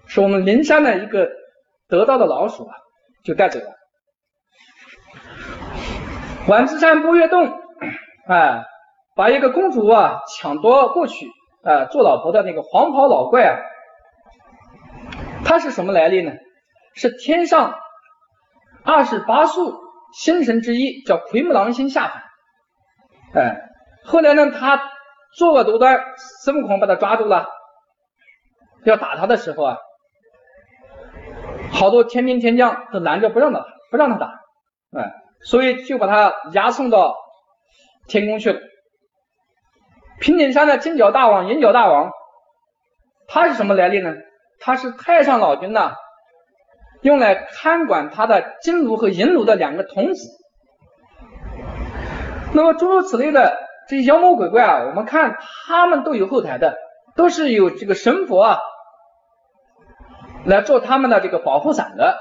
[0.08, 1.30] 是我们灵山的一个
[1.88, 2.74] 得道的老鼠啊，
[3.24, 3.77] 就带走了。
[6.48, 7.60] 万智山波月洞，
[8.28, 8.64] 哎，
[9.16, 11.30] 把一个公主啊抢夺过去。”
[11.64, 13.60] 啊，做老婆的那个黄袍老怪啊，
[15.44, 16.32] 他是什么来历呢？
[16.94, 17.78] 是天上
[18.86, 19.78] 二十八宿
[20.14, 22.08] 星神之一，叫奎木狼星下
[23.34, 23.44] 凡。
[23.44, 23.70] 哎，
[24.06, 24.82] 后来呢，他
[25.36, 26.00] 作恶多端，
[26.44, 27.50] 孙悟空把他抓住了，
[28.86, 29.78] 要打他的时候啊，
[31.74, 34.28] 好多天兵天将都拦着不让他不让他打，
[34.98, 35.12] 哎，
[35.46, 37.16] 所以就把他押送到
[38.08, 38.60] 天宫去了。
[40.20, 42.12] 平顶山的金角大王、银角大王，
[43.28, 44.14] 他是什么来历呢？
[44.60, 45.94] 他是太上老君呐，
[47.02, 50.28] 用来看管他的金炉和银炉的两个童子。
[52.54, 53.56] 那么诸如此类的
[53.88, 56.76] 这些妖魔鬼怪啊，我们看他们都有后台的，
[57.16, 58.60] 都是有这个神佛啊
[60.46, 62.18] 来做他们的这个保护伞的。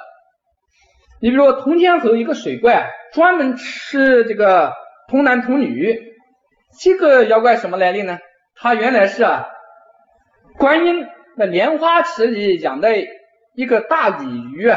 [1.21, 4.73] 你比如说通天河一个水怪，专门吃这个
[5.09, 6.15] 童男童女。
[6.79, 8.19] 这个妖怪什么来历呢？
[8.55, 9.47] 他原来是啊，
[10.59, 11.07] 观音
[11.39, 12.91] 的莲花池里养的
[13.55, 14.71] 一个大鲤鱼，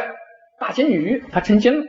[0.60, 1.88] 大金鱼，他成精。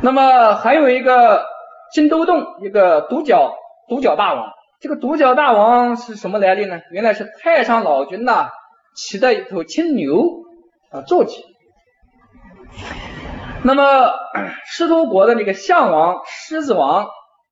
[0.00, 1.46] 那么还有一个
[1.92, 3.54] 金兜洞，一个独角
[3.88, 4.50] 独角大王。
[4.80, 6.80] 这个独角大王是什么来历呢？
[6.90, 8.50] 原来是太上老君呐
[8.96, 10.24] 骑的一头青牛
[10.90, 11.44] 啊坐骑。
[13.64, 14.12] 那么
[14.66, 17.08] 狮驼国的那个象王、狮子王。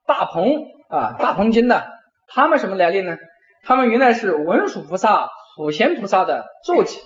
[0.06, 1.82] 大鹏啊，大鹏精呢？
[2.28, 3.16] 他们什么来历呢？
[3.64, 7.00] 他们原来是文殊菩萨、普贤菩萨的坐骑。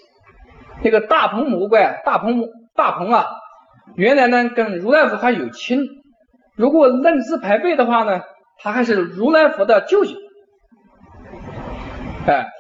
[0.83, 2.45] 那个大鹏魔怪，大鹏
[2.75, 3.27] 大鹏啊，
[3.97, 5.87] 原来呢跟如来佛还有亲。
[6.57, 8.21] 如果论资排辈的话呢，
[8.59, 10.15] 他还是如来佛的舅舅。
[12.27, 12.51] 哎，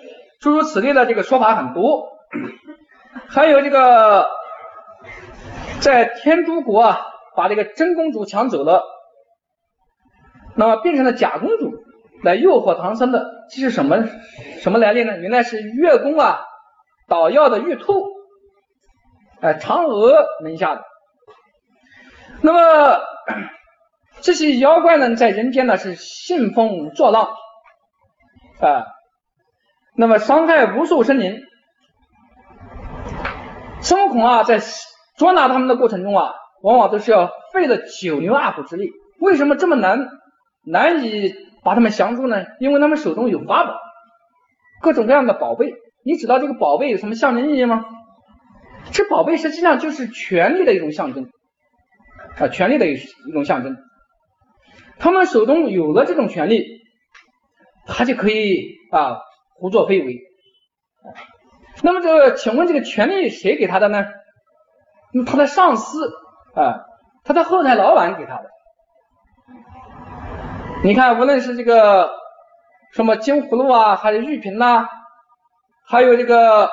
[0.40, 2.08] 诸如此类的这个说法很多。
[3.28, 4.26] 还有这个
[5.80, 7.06] 在天竺国啊。
[7.36, 8.82] 把这个真公主抢走了，
[10.56, 11.72] 那么变成了假公主
[12.24, 14.04] 来诱惑唐僧的，这是什么
[14.58, 15.16] 什么来历呢？
[15.16, 16.40] 原来是月宫啊
[17.08, 18.04] 捣药的玉兔，
[19.40, 20.84] 哎，嫦娥门下的。
[22.42, 23.00] 那么
[24.20, 27.30] 这些妖怪呢，在人间呢是兴风作浪
[28.60, 28.86] 啊，
[29.94, 31.40] 那么伤害无数生灵。
[33.80, 34.60] 孙悟空啊，在
[35.20, 38.90] 捉拿他们的过程中啊，往往都是要费了九牛二虎之力。
[39.18, 40.08] 为什么这么难
[40.64, 42.46] 难以把他们降住呢？
[42.58, 43.78] 因为他们手中有法宝，
[44.80, 45.74] 各种各样的宝贝。
[46.06, 47.84] 你知道这个宝贝有什么象征意义吗？
[48.92, 51.28] 这宝贝实际上就是权力的一种象征
[52.38, 53.76] 啊，权力的一一种象征。
[54.98, 56.64] 他们手中有了这种权力，
[57.86, 59.18] 他就可以啊
[59.56, 60.18] 胡作非为。
[61.82, 64.06] 那么这，请问这个权利谁给他的呢？
[65.12, 66.10] 那他的上司
[66.54, 66.84] 啊，
[67.24, 68.50] 他的后台老板给他的。
[70.82, 72.10] 你看，无论是这个
[72.92, 74.88] 什么金葫芦啊，还是玉瓶呐，
[75.86, 76.70] 还有这个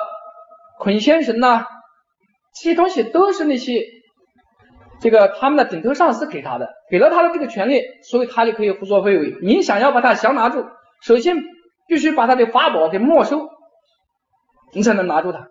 [0.78, 1.66] 捆仙绳呐，
[2.54, 3.84] 这些东西都是那些
[5.00, 9.36] 这个他们的顶头上司给他的，给了他的这个权利，所以他就可以胡作非为。
[9.42, 10.66] 你想要把他降拿住，
[11.02, 11.36] 首先
[11.86, 13.48] 必须把他的法宝给没收。
[14.72, 15.48] 你才能拿住他。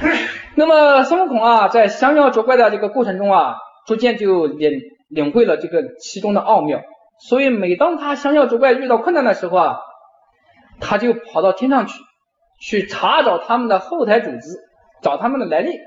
[0.58, 6.80] 那么孙悟空啊，在降妖捉怪的这个过程中啊，逐渐就领领会了这个其中的奥妙。
[7.28, 9.76] 所以每当他降妖捉怪遇到困难的时候啊，
[10.80, 12.02] 他就跑到天上去，
[12.58, 14.58] 去查找他们的后台组织，
[15.02, 15.78] 找他们的来历。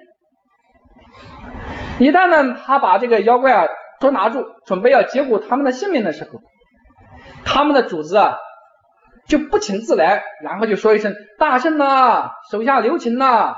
[1.97, 3.67] 一旦呢，他把这个妖怪啊
[3.99, 6.39] 捉拿住，准备要结果他们的性命的时候，
[7.43, 8.37] 他们的主子啊。
[9.27, 13.57] 就不请自来，然后就说一声大圣呐，手下留情呐，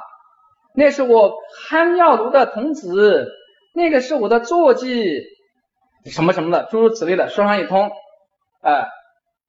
[0.73, 1.33] 那是我
[1.67, 3.27] 憨药炉的童子，
[3.73, 5.21] 那个是我的坐骑，
[6.05, 7.91] 什么什么的，诸如此类的，说上一通，
[8.61, 8.87] 哎，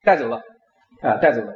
[0.05, 0.43] 带走了，
[1.03, 1.53] 哎，带走了。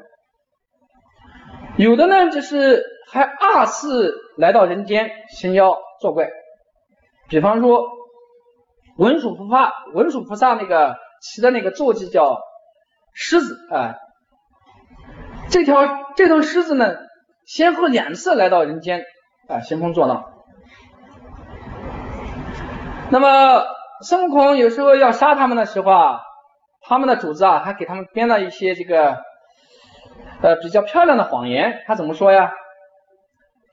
[1.77, 6.31] 有的呢，就是还二次来到人间行妖作怪，
[7.29, 7.87] 比方说
[8.97, 12.41] 文殊菩萨，文殊菩萨那个骑的那个坐骑叫
[13.15, 13.99] 狮子，哎。
[15.49, 15.87] 这条
[16.17, 16.97] 这头狮子呢，
[17.45, 19.05] 先后两次来到人间
[19.49, 20.25] 啊，兴风作浪。
[23.11, 23.65] 那么
[24.03, 26.21] 孙悟空有时候要杀他们的时候啊，
[26.81, 29.23] 他们的主子啊，还给他们编了一些这个
[30.43, 31.85] 呃比较漂亮的谎言。
[31.87, 32.51] 他怎么说呀？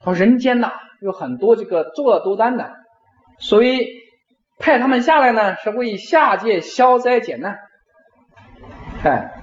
[0.03, 0.71] 说人间呐
[1.01, 2.71] 有很多这个作恶多端的，
[3.39, 3.87] 所以
[4.59, 7.57] 派他们下来呢，是为下界消灾解难。
[9.03, 9.33] 哎。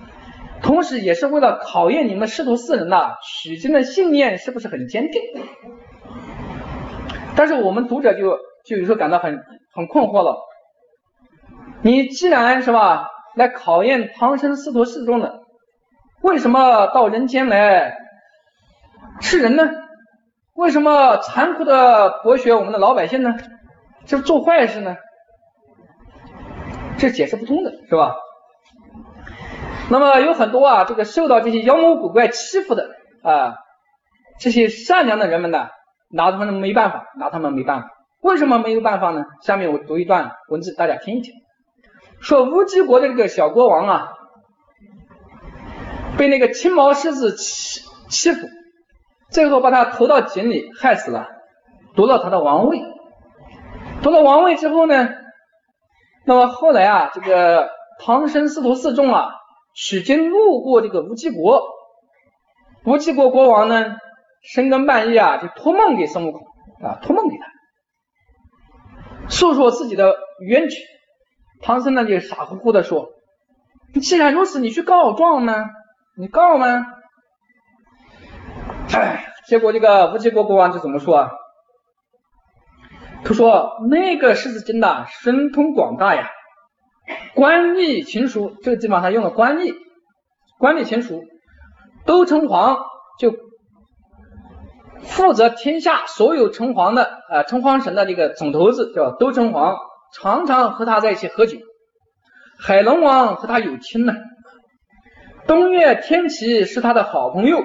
[0.63, 5.23] 同时，也是为了考验你们师徒四人呐取经的信念是不是很坚定。
[7.41, 9.43] 但是我们读者就就有时候感到很
[9.75, 10.37] 很困惑了。
[11.81, 15.41] 你既然是吧来考验唐僧师徒四众的，
[16.21, 17.97] 为什么到人间来
[19.23, 19.71] 吃人呢？
[20.53, 23.35] 为什么残酷的剥削我们的老百姓呢？
[24.05, 24.99] 这做坏事呢？
[26.99, 28.17] 这解释不通的是吧？
[29.89, 32.91] 那么有很多啊，这个受到这些妖魔鬼怪欺负的
[33.23, 33.55] 啊，
[34.39, 35.71] 这些善良的人们呢，
[36.11, 37.89] 拿他们没办法，拿他们没办法。
[38.21, 39.25] 为什么没有办法呢？
[39.43, 41.35] 下面我读一段文字，大家听一听。
[42.21, 44.13] 说乌鸡国的这个小国王啊，
[46.19, 48.49] 被那个青毛狮子欺欺负，
[49.31, 51.29] 最后把他投到井里害死了，
[51.95, 52.83] 夺了他的王位。
[54.03, 55.09] 夺了王位之后呢，
[56.27, 57.71] 那么后来啊，这个
[58.05, 59.37] 唐僧师徒四众啊。
[59.73, 61.63] 取经路过这个无极国，
[62.85, 63.97] 无极国国王呢，
[64.43, 66.47] 深更半夜啊，就托梦给孙悟空
[66.83, 67.45] 啊，托梦给他，
[69.29, 70.83] 诉说自己的冤屈。
[71.63, 73.11] 唐僧呢就傻乎乎的说
[74.01, 75.67] ：“既然如此，你去告状呢？
[76.17, 76.87] 你告吗？”
[78.95, 81.31] 哎，结果这个无极国国王就怎么说啊？
[83.25, 86.31] 他说：“那个狮子精呐，神通广大呀。”
[87.35, 89.75] 官吏情书，这个地方他用了官吏，
[90.59, 91.25] 官吏情书，
[92.07, 92.79] 都城隍
[93.19, 93.33] 就
[95.03, 99.77] 负责天下所有城隍的啊，城隍神的这个总头子叫都城隍，
[100.15, 101.59] 常常和他在一起喝酒。
[102.59, 104.15] 海龙王和他有亲呢，
[105.47, 107.65] 东岳天齐是他的好朋友，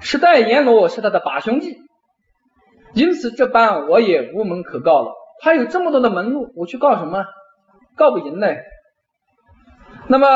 [0.00, 1.76] 十代阎罗是他的把兄弟，
[2.94, 5.12] 因此这般我也无门可告了。
[5.40, 7.24] 他有这么多的门路，我去告什么？
[7.96, 8.46] 告不赢呢。
[10.06, 10.26] 那么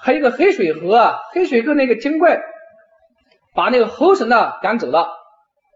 [0.00, 2.40] 还有一个黑水河啊，黑水河那个精怪
[3.54, 5.08] 把那个猴神呢赶走了，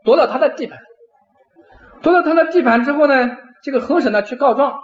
[0.05, 0.79] 夺了他的地盘。
[2.03, 4.81] 夺了他的地盘之后呢，这个河神呢去告状，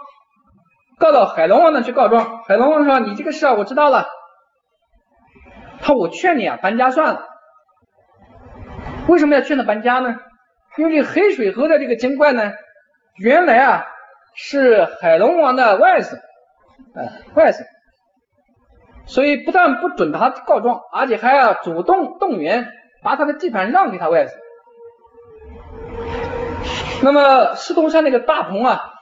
[0.97, 2.43] 告到海龙王那去告状。
[2.43, 4.07] 海龙王说：“你这个事啊，我知道了。
[5.81, 7.27] 他我劝你啊，搬家算了。
[9.07, 10.19] 为什么要劝他搬家呢？
[10.77, 12.53] 因为这黑水河的这个精怪呢，
[13.17, 13.85] 原来啊
[14.33, 16.15] 是海龙王的外甥，
[16.95, 17.65] 哎，外甥。
[19.05, 22.71] 所以不但不准他告状，而且还要主动动员，
[23.03, 24.31] 把他的地盘让给他外甥。
[27.03, 28.93] 那么狮头山那个大鹏啊，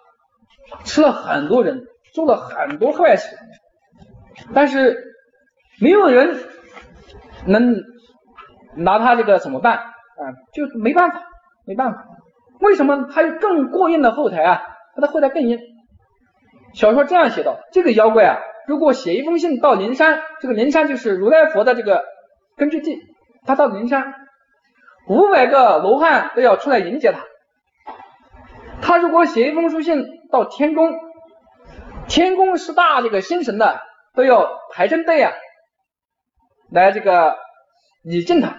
[0.83, 3.37] 吃了很多人，做了很多坏事，
[4.53, 5.15] 但是
[5.81, 6.37] 没有人
[7.45, 7.75] 能
[8.75, 10.21] 拿他这个怎么办啊？
[10.53, 11.23] 就没办法，
[11.65, 12.05] 没办法。
[12.61, 14.61] 为什么他有更过硬的后台啊？
[14.95, 15.59] 他的后台更硬。
[16.73, 18.37] 小说这样写道：这个妖怪啊。
[18.67, 22.03] 如果写一封信到灵山，这个灵山就是如来佛的这个
[22.55, 22.99] 根据地，
[23.45, 24.13] 他到灵山，
[25.07, 27.19] 五百个罗汉都要出来迎接他。
[28.89, 30.99] 他如果写一封书信到天宫，
[32.07, 33.79] 天宫十大这个星神的
[34.15, 35.31] 都要排成队啊，
[36.71, 37.37] 来这个
[38.03, 38.57] 礼敬他。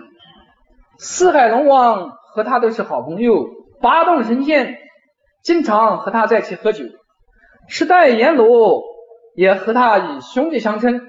[1.01, 3.45] 四海龙王和他都是好朋友，
[3.81, 4.79] 八洞神仙
[5.43, 6.85] 经常和他在一起喝酒，
[7.67, 8.85] 十代阎罗。
[9.35, 11.09] 也和他以兄弟相称，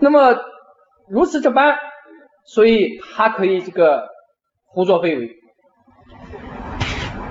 [0.00, 0.36] 那么
[1.08, 1.76] 如此这般，
[2.46, 4.08] 所以他可以这个
[4.66, 5.36] 胡作非为。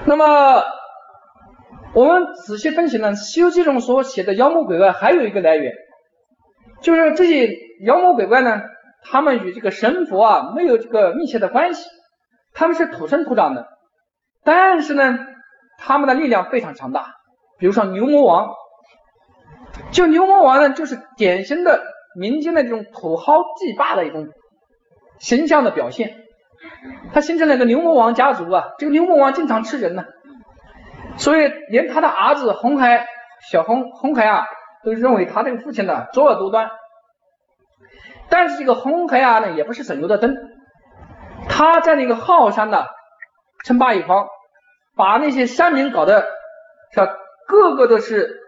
[0.08, 0.64] 那么
[1.94, 5.74] 我们仔细分析呢，《西游记》中所写的妖魔鬼怪还有一个来源，
[6.82, 7.50] 就是这些
[7.84, 8.62] 妖魔鬼怪呢，
[9.04, 11.90] 他们与这个神佛啊没有这个密切的关系，
[12.54, 13.68] 他们是土生土长的，
[14.44, 15.18] 但是呢，
[15.80, 17.16] 他们的力量非常强大，
[17.58, 18.54] 比如说牛魔王。
[19.92, 21.82] 就牛魔王呢，就是典型的
[22.18, 24.28] 民间的这种土豪地霸的一种
[25.20, 26.25] 形象的表现。
[27.14, 30.06] 他形成了一个牛魔王家族啊，这个牛魔王经常吃人呢，
[31.18, 33.08] 所以连他的儿子红海
[33.50, 34.46] 小红红海啊，
[34.84, 36.70] 都认为他这个父亲呢作恶多端。
[38.30, 40.36] 但是这个红海啊呢，也不是省油的灯，
[41.48, 42.86] 他在那个浩山呢
[43.64, 44.28] 称霸一方，
[44.96, 46.26] 把那些山民搞得
[46.92, 47.08] 是吧，
[47.48, 48.42] 个个都是。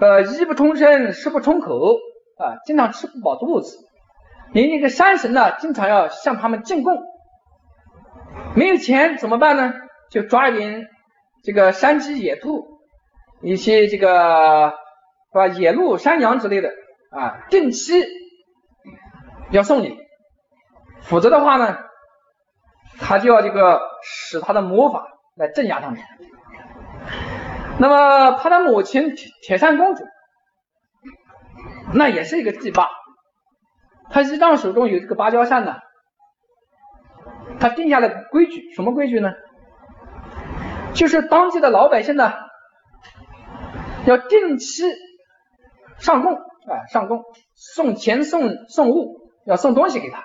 [0.00, 1.96] 呃，衣不充身，食不充口
[2.38, 3.76] 啊，经常吃不饱肚子。
[4.52, 6.96] 连那个山神呢，经常要向他们进贡。
[8.54, 9.72] 没有钱怎么办呢？
[10.10, 10.88] 就抓一点
[11.42, 12.80] 这个山鸡、野兔，
[13.42, 14.74] 一些这个
[15.32, 16.70] 是吧，野鹿、山羊之类的
[17.10, 18.04] 啊，定期
[19.50, 19.98] 要送你。
[21.02, 21.78] 否则的话呢，
[22.98, 26.00] 他就要这个使他的魔法来镇压他们。
[27.78, 30.04] 那么他的母亲铁铁扇公主，
[31.92, 32.88] 那也是一个帝霸，
[34.10, 35.76] 他一丈手中有这个芭蕉扇呢，
[37.60, 39.32] 他定下了规矩，什么规矩呢？
[40.94, 42.32] 就是当地的老百姓呢，
[44.06, 44.84] 要定期
[45.98, 47.22] 上供啊，上供，
[47.54, 50.24] 送钱送送物，要送东西给他，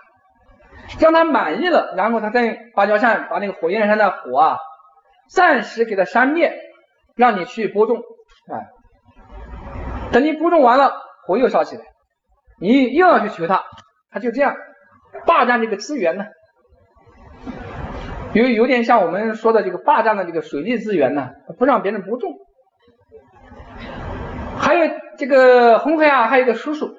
[1.00, 4.58] 让他满意了，然后他再用芭蕉扇把那个火焰山的火啊，
[5.30, 6.60] 暂时给他扇灭。
[7.16, 8.58] 让你去播种，啊，
[10.12, 11.84] 等你播种完了，火又烧起来，
[12.64, 13.62] 你又要去求他，
[14.10, 14.56] 他就这样
[15.26, 16.24] 霸占这个资源呢，
[18.32, 22.32] 有有点像我们说的这个霸占的这个水利资源呢，不让别人播种。
[24.58, 26.96] 还有这个红黑啊，还有一个叔叔，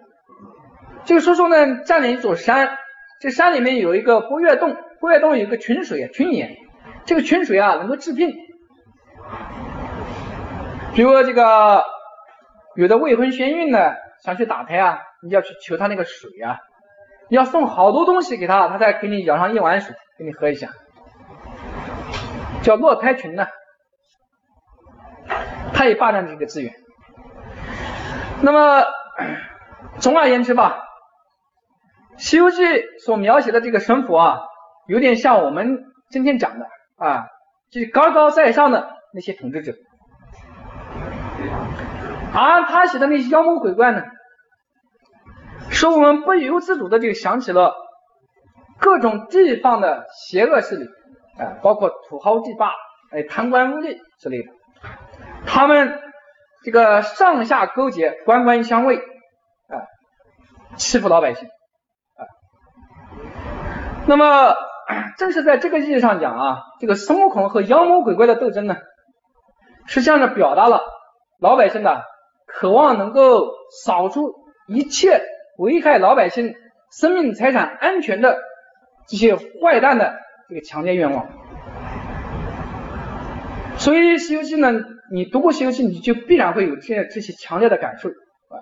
[1.06, 2.76] 这个叔叔呢占领一座山，
[3.22, 6.58] 这山里面有一个波月洞，波月洞有个群水啊，群眼，
[7.06, 8.36] 这个群水啊能够治病。
[10.94, 11.82] 比如这个
[12.76, 16.59] 有的未婚先孕的想去打胎啊，你要去求他那个水啊，
[17.29, 20.70] 你要送好多东西给他，他才给你舀上一碗水给你喝一下，
[22.62, 23.47] 叫落胎群呢，
[25.75, 26.72] 他也霸占这个资源。
[28.41, 28.85] 那么
[30.01, 30.85] 总而言之吧，
[32.22, 32.62] 《西游记》
[33.05, 34.41] 所描写的这个神佛啊，
[34.87, 36.66] 有点像我们今天讲的
[36.97, 37.27] 啊，
[37.70, 39.75] 就是高高在上的那些统治者。
[42.37, 44.03] 而他写的那些妖魔鬼怪呢，
[45.75, 47.75] 使我们不由自主的就想起了
[48.81, 50.87] 各种地方的邪恶势力，
[51.39, 52.70] 啊，包括土豪地霸、
[53.12, 54.53] 哎贪官污吏之类的，
[55.47, 56.01] 他们
[56.62, 59.75] 这个上下勾结，官官相卫，啊，
[60.77, 62.22] 欺负老百姓，啊，
[64.07, 64.55] 那么
[65.18, 68.77] 正是在这个意义上讲啊，这个孙悟空和妖魔鬼怪的斗争呢，
[69.87, 70.81] 实际上是表达了
[71.41, 72.05] 老百姓的。
[72.47, 73.51] 渴望能够
[73.85, 74.33] 扫除
[74.68, 75.20] 一切
[75.59, 76.55] 危害老百姓
[76.90, 78.38] 生命财产安全的
[79.09, 81.26] 这些坏蛋的这个强烈愿望。
[83.76, 88.55] 所以《西游记》呢，你读过《西游记》，你就必然会有这这些强烈的感受啊。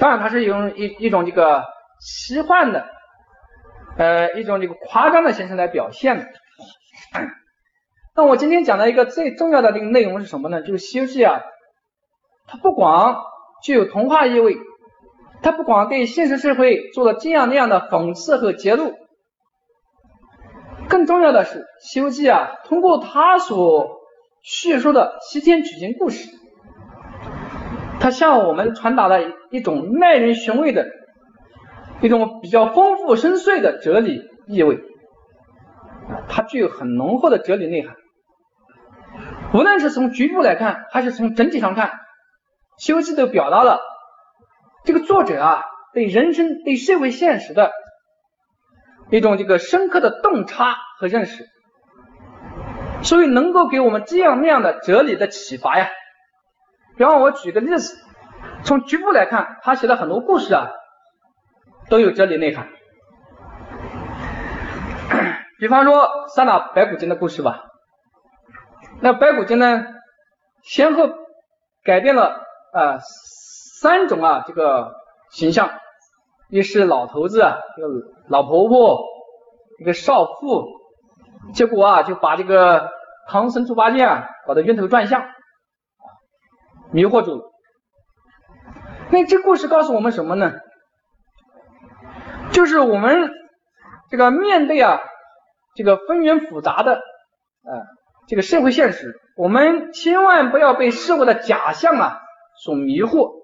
[0.00, 1.64] 当然，它是用一一种这个
[2.00, 2.86] 奇幻的，
[3.98, 6.26] 呃，一种这个夸张的形式来表现的。
[8.16, 10.62] 那我今天讲的一个最重要的这个内容是什么呢？
[10.62, 11.42] 就是《西游记》啊，
[12.46, 13.22] 它不光
[13.62, 14.56] 具有童话意味，
[15.44, 18.94] 他不光对现实社会做了这样那样的讽刺和揭露。
[20.88, 24.00] 更重要的是，《西游记》啊，通过他所
[24.42, 26.30] 叙述的西天取经故事，
[28.00, 29.18] 它向我们传达了
[29.50, 30.86] 一种耐人寻味的、
[32.00, 34.80] 一种比较丰富深邃的哲理意味，
[36.26, 37.96] 它具有很浓厚的哲理内涵。
[39.52, 41.88] 无论是从局部来看，还是从整体上看，
[42.78, 43.80] 《西游记》都表达了
[44.84, 47.72] 这个作者啊对人生、对社会现实的。
[49.10, 51.46] 一种这个深刻的洞察和认识，
[53.02, 55.88] 所以能够给我们这样那样的哲理的启发呀。
[56.96, 57.96] 比方我举个例子，
[58.64, 60.70] 从局部来看，他写的很多故事啊，
[61.90, 62.68] 都有哲理内涵。
[65.58, 67.62] 比方说三打白骨精的故事吧，
[69.00, 69.84] 那白骨精呢，
[70.62, 71.10] 先后
[71.84, 72.98] 改变了啊
[73.84, 74.94] 三种啊这个
[75.30, 75.68] 形象。
[76.48, 77.88] 一是老头子，一个
[78.28, 79.04] 老婆婆，
[79.78, 80.64] 一个少妇，
[81.52, 82.90] 结果啊就把这个
[83.28, 85.26] 唐僧猪八戒啊搞得晕头转向，
[86.92, 87.42] 迷惑住了。
[89.10, 90.54] 那这故事告诉我们什么呢？
[92.52, 93.30] 就是我们
[94.08, 95.00] 这个面对啊
[95.74, 97.82] 这个纷纭复杂的呃
[98.28, 102.20] 这个社会现实，我们千万不要被事物的假象啊
[102.64, 103.43] 所迷惑。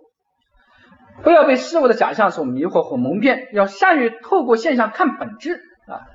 [1.22, 6.08] 不要被事物的假象所迷惑和蒙骗，要善于透过现象看本质啊。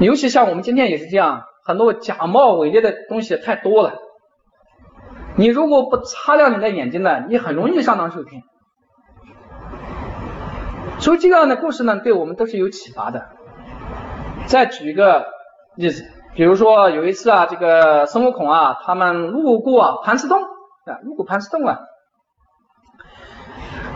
[0.00, 3.94] 尤其像我们今天也是这样，很多假冒伪劣的东西太多了。
[5.36, 8.42] 你如果不擦亮你的眼睛呢，你很容易上当受骗。
[10.98, 13.28] 所以这样的故事呢，对我们都是有启发的。
[14.46, 15.26] 再举一个
[15.76, 21.78] 例子，比如说有一次啊，这个孙悟空啊，他们路过盘丝洞啊，路过盘丝洞啊。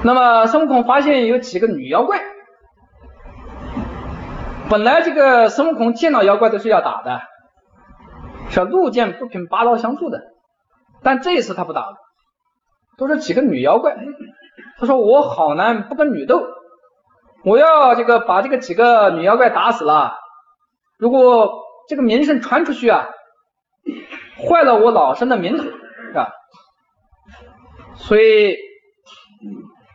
[0.05, 2.21] 那么孙悟空发现有几个女妖怪，
[4.69, 7.21] 本来这个孙悟空见到妖怪都是要打的，
[8.51, 10.21] 是路见不平拔刀相助的，
[11.05, 11.97] 但这一次他不打了，
[12.99, 13.97] 都是几个女妖怪。
[14.79, 16.49] 他说我好男不跟女斗，
[17.45, 20.17] 我要这个把这个几个女妖怪打死了，
[20.99, 23.07] 如果这个名声传出去啊，
[24.49, 26.33] 坏了我老身的名头，是吧？
[27.95, 28.57] 所以。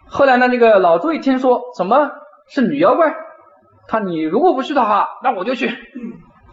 [0.09, 2.09] 后来呢，那个老朱一听说怎么
[2.47, 3.13] 是女妖怪，
[3.87, 5.69] 他你如果不去的话，那我就去。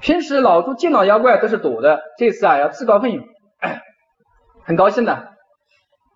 [0.01, 3.25] 平时老朱见到妖怪都是躲的，这次啊要自告奋勇，
[4.65, 5.33] 很高兴的。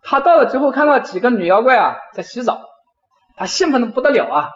[0.03, 2.61] 他到了之后看到几个女妖怪啊在洗澡，
[3.36, 4.51] 他兴奋的不得了啊。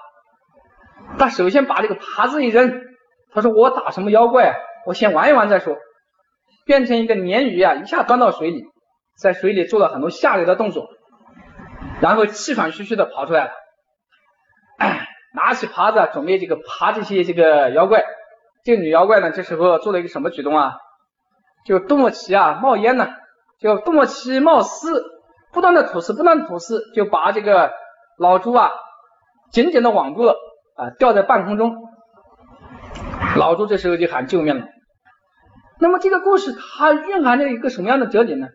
[1.19, 2.83] 他首先把这个耙子一扔，
[3.33, 4.57] 他说我打什么妖怪，
[4.87, 5.77] 我先玩一玩再说。
[6.65, 8.65] 变成一个鲶鱼啊，一下钻到水里，
[9.19, 10.89] 在水里做了很多下流的动作。
[12.03, 13.53] 然后气喘吁吁的跑出来了，
[15.35, 18.03] 拿起耙子准备这个耙这些这个妖怪。
[18.65, 20.75] 这个女妖怪呢，这时候做了一个什么举动啊？
[21.65, 23.09] 就肚脐起啊冒烟呢，
[23.61, 25.05] 就肚脐起冒丝，
[25.53, 27.73] 不断的吐丝，不断的吐丝，就把这个
[28.19, 28.73] 老猪啊
[29.53, 30.35] 紧紧的网住了
[30.75, 31.89] 啊，吊在半空中。
[33.37, 34.67] 老猪这时候就喊救命了。
[35.79, 38.49] 那么这个故事它蕴含着一个什么样的哲理呢？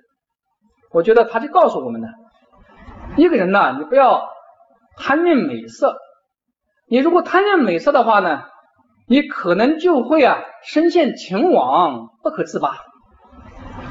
[0.92, 2.10] 我觉得它就告诉我们呢。
[3.18, 4.30] 一个人呢，你不要
[4.96, 5.98] 贪恋美色。
[6.88, 8.44] 你如果贪恋美色的话呢，
[9.08, 12.78] 你可能就会啊深陷情网不可自拔。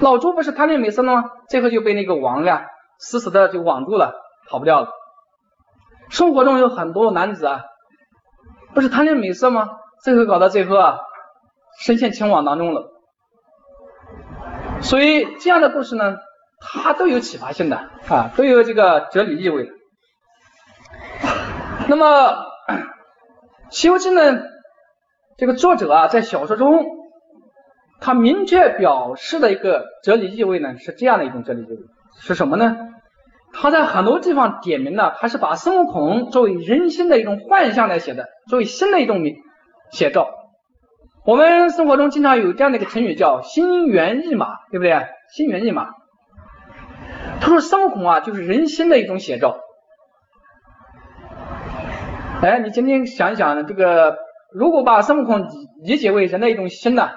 [0.00, 1.30] 老朱不是贪恋美色了吗？
[1.48, 2.66] 最后就被那个王呀
[2.98, 4.14] 死死的就网住了，
[4.48, 4.88] 跑不掉了。
[6.08, 7.64] 生活中有很多男子啊，
[8.74, 9.68] 不是贪恋美色吗？
[10.04, 11.00] 最后搞到最后啊，
[11.80, 12.92] 深陷情网当中了。
[14.82, 16.16] 所以这样的故事呢。
[16.72, 17.76] 它都有启发性的
[18.08, 19.70] 啊，都有这个哲理意味。
[21.88, 22.06] 那么
[23.70, 24.42] 《西游记》呢，
[25.36, 26.84] 这个作者啊，在小说中，
[28.00, 31.76] 他明确表示的一个哲理意味呢，是这样的一种哲理意味，
[32.20, 32.76] 是什么呢？
[33.52, 39.22] 他在很多地方点明了，他是把孙悟空作为人心的一种幻象来写的，作为新的一种
[39.92, 40.28] 写照。
[41.24, 45.06] 我们生活中经常有这样的一个成语叫“心猿意马”，对不对？
[45.32, 45.88] 心猿意马。
[47.40, 49.60] 他说孙悟空啊，就是人心的一种写照。
[52.42, 54.18] 哎，你今天想一想，这个
[54.52, 55.46] 如果把孙悟空
[55.82, 57.10] 理解为人的一种心呢，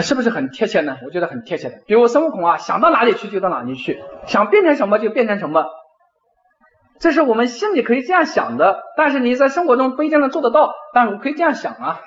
[0.00, 0.96] 是不是很贴切呢？
[1.04, 1.82] 我觉得很贴切的。
[1.86, 5.66] 比如孙悟空啊，想到哪里去就到哪里去，想变成什么就变成什么，
[6.98, 8.82] 这是我们心里可以这样想的。
[8.96, 12.00] 但是你在生活中不一定能做得到，但是我可以这样想啊。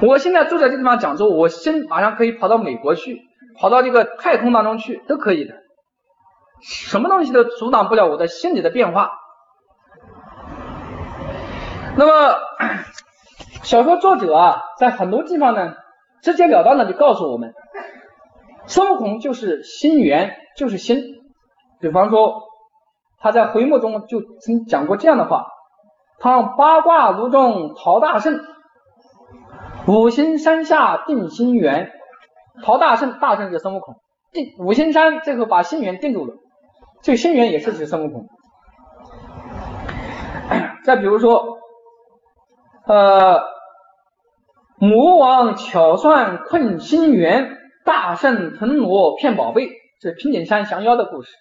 [0.00, 3.27] 我现在坐在这地方讲座，我心马上可以跑到美国去，
[3.60, 5.54] 跑到这个太空当中去，都可以的。
[6.62, 9.12] 什么东西都阻挡不了我的心理的变化。
[11.96, 12.36] 那么，
[13.62, 15.74] 小说作者啊，在很多地方呢。
[16.20, 17.54] 直截了当的就告诉我们，
[18.66, 21.00] 孙悟空就是心猿，就是心。
[21.80, 22.42] 比方说，
[23.20, 25.46] 他在回目中就曾讲过这样的话
[26.18, 28.44] ：“他八卦炉中陶大圣，
[29.86, 31.92] 五行山下定心猿。”
[32.62, 33.96] 陶大圣，大圣是孙悟空，
[34.32, 36.34] 定五行山最后把心猿定住了，
[37.02, 38.26] 这个心猿也是指孙悟空。
[40.84, 41.58] 再比如说，
[42.86, 43.42] 呃。
[44.80, 51.32] 魔王巧算困心猿，大圣腾挪骗宝贝，这是平顶山降妖的故事。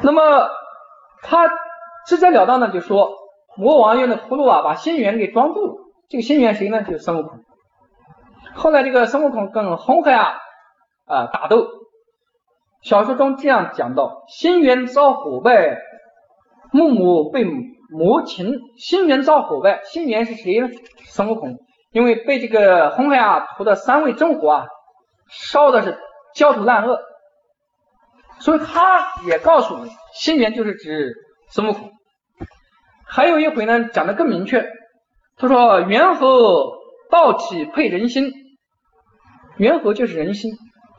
[0.00, 0.48] 那么
[1.22, 1.50] 他
[2.06, 3.10] 直截了当的就说，
[3.58, 5.74] 魔王用的葫芦啊把心猿给装住了。
[6.08, 6.82] 这个心猿谁呢？
[6.82, 7.40] 就是孙悟空。
[8.54, 10.38] 后来这个孙悟空跟红孩儿
[11.06, 11.66] 啊打斗，
[12.82, 15.78] 小说中这样讲到：心猿遭火败，
[16.72, 17.46] 木木被。
[17.92, 20.68] 魔禽心猿遭火呗，心猿是谁呢？
[21.06, 21.58] 孙悟空，
[21.90, 24.66] 因为被这个红孩儿涂的三味真火啊，
[25.28, 25.98] 烧的是
[26.32, 27.00] 焦头烂额，
[28.38, 31.12] 所以他也告诉你，心猿就是指
[31.48, 31.90] 孙悟空。
[33.04, 34.64] 还有一回呢，讲的更明确，
[35.36, 36.28] 他说猿猴
[37.10, 38.32] 道体配人心，
[39.58, 40.52] 缘何就是人心，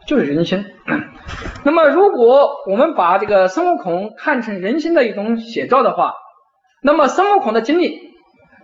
[0.07, 0.65] 就是人心。
[1.63, 6.13] 那么如果我们把这个孙悟空看成人心的一种写照的话，
[6.83, 7.99] 那么孙悟空的经历，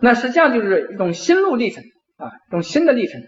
[0.02, 1.84] 那实际上就是一种心路历程
[2.18, 3.22] 啊，一种新的历程。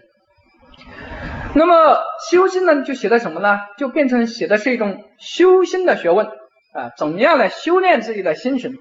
[1.54, 1.98] 那么
[2.30, 3.58] 修心呢，就写的什么呢？
[3.78, 8.76] 就变成写的是一种修心的学问啊，怎么样来修炼自己的心神？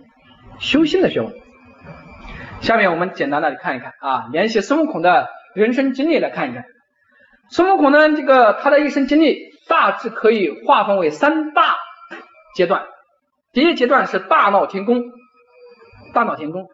[0.60, 1.34] 修心的学问。
[2.62, 6.64] 下面我们简单的看一看啊，联系孙悟空的人生经历来看一看。
[7.50, 9.38] 孙悟空呢，这个他的一生经历
[9.68, 11.78] 大致可以划分为三大
[12.56, 12.84] 阶段。
[13.54, 15.04] 第一阶段是大闹天宫。
[16.12, 16.66] 大闹天宫，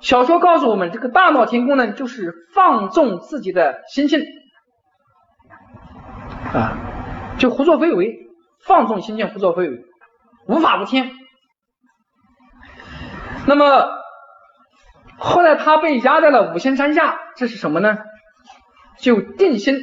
[0.00, 4.20] 小说告诉我们，这个大闹天宫呢，就是放纵自己的心性
[6.52, 6.76] 啊，
[7.38, 8.16] 就胡作非为，
[8.64, 9.78] 放纵心性，胡作非为，
[10.48, 11.12] 无法无天。
[13.46, 13.88] 那么
[15.18, 17.98] 后来他被压在了五行山下，这是什么呢？
[18.98, 19.76] 就定心，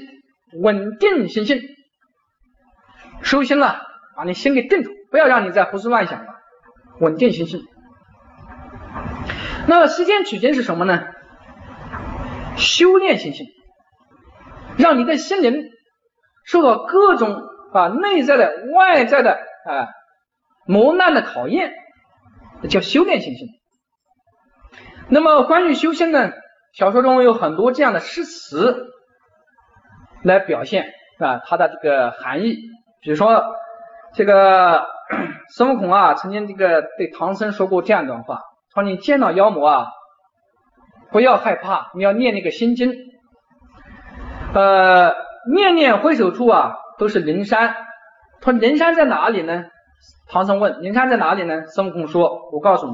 [0.62, 1.62] 稳定心性，
[3.22, 3.82] 收心了，
[4.16, 6.36] 把你心给定住，不要让你再胡思乱想了，
[7.00, 7.64] 稳定心性。
[9.68, 11.04] 那么时间取经是什么呢？
[12.58, 13.48] 修炼心性，
[14.78, 15.64] 让你的心灵
[16.46, 17.42] 受到各种
[17.74, 19.90] 啊内在的、外在的啊
[20.68, 21.74] 磨难的考验，
[22.70, 23.48] 叫修炼心性。
[25.10, 26.32] 那么关于修仙呢，
[26.74, 28.88] 小说中有很多这样的诗词
[30.24, 30.86] 来表现
[31.20, 32.58] 啊它的这个含义。
[33.02, 33.44] 比如说
[34.14, 34.88] 这个
[35.56, 38.40] 孙悟空啊，曾经这个对唐僧说过这样一段话。
[38.74, 39.88] 说你见到妖魔啊，
[41.12, 42.92] 不要害怕，你要念那个心经，
[44.56, 45.14] 呃，
[45.54, 47.76] 念念回首处啊，都是灵山。
[48.42, 49.66] 说灵山在哪里呢？
[50.28, 51.66] 唐僧问灵山在哪里呢？
[51.68, 52.94] 孙悟空说：“我告诉你，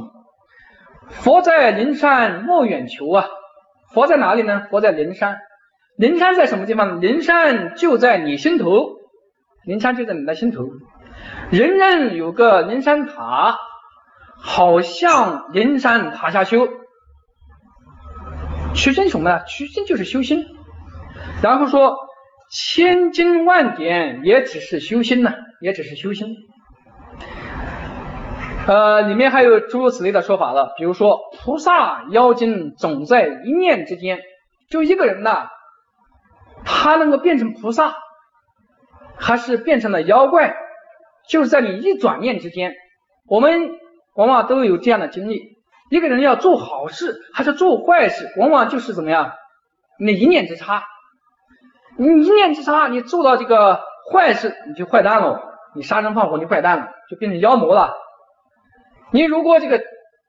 [1.09, 3.25] 佛在灵山莫远求啊。
[3.93, 4.63] 佛在哪里呢？
[4.69, 5.37] 佛在灵山。
[5.97, 7.01] 灵山在什么地方？
[7.01, 8.97] 灵山就在你心头，
[9.65, 10.63] 灵山就在你的心头。
[11.51, 13.57] 人人有个灵山塔。”
[14.41, 16.69] 好像灵山塔下修，
[18.73, 19.43] 取经什么呢？
[19.43, 20.45] 取经就是修心。
[21.43, 21.97] 然后说
[22.49, 26.37] 千经万典也只是修心呢，也只是修心。
[28.69, 34.19] 呃，里面还有诸如此类的说法了，比如说菩萨妖精总在一念之间，
[34.69, 35.49] 就一个人呐，
[36.65, 37.95] 他能够变成菩萨，
[39.17, 40.55] 还是变成了妖怪，
[41.27, 42.75] 就是在你一转念之间，
[43.27, 43.79] 我们。
[44.15, 45.55] 往往都有这样的经历，
[45.89, 49.31] 一个人要做好事还是做坏事，往往就是怎么样，
[49.97, 50.83] 那一念之差，
[51.97, 53.79] 你一念之差，你做到这个
[54.11, 55.41] 坏事，你就坏蛋了，
[55.73, 57.93] 你杀人放火，你坏蛋了，就变成妖魔了。
[59.11, 59.81] 你如果这个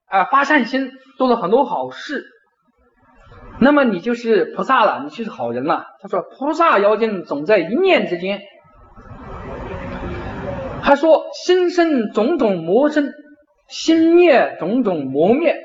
[0.06, 2.24] 啊发善心，做了很多好事，
[3.60, 5.86] 那么你就是菩萨了，你就是好人了。
[6.00, 8.42] 他说菩萨妖精总在一念之间，
[10.82, 13.12] 他说心生种种魔生。
[13.72, 15.56] 心灭种种魔灭，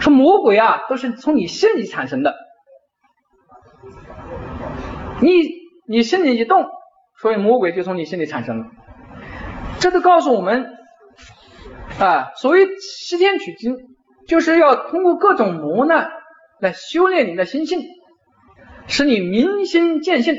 [0.00, 2.34] 说魔鬼啊都是从你心里产生的。
[5.20, 5.30] 你
[5.86, 6.66] 你心里一动，
[7.20, 8.66] 所以魔鬼就从你心里产生了。
[9.78, 10.79] 这都告诉我们
[12.00, 13.76] 啊，所谓西天取经，
[14.26, 16.10] 就是要通过各种磨难
[16.58, 17.82] 来修炼你的心性，
[18.86, 20.34] 使你明心见性。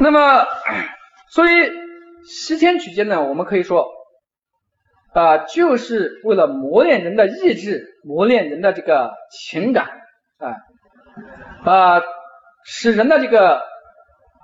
[0.00, 0.44] 那么，
[1.30, 1.70] 所以
[2.26, 3.86] 西天取经呢，我们可以说
[5.14, 9.86] 啊，就是为了磨练人的意志，磨练人的这个情感
[10.38, 10.56] 啊
[11.72, 12.02] 啊，
[12.64, 13.62] 使人的这个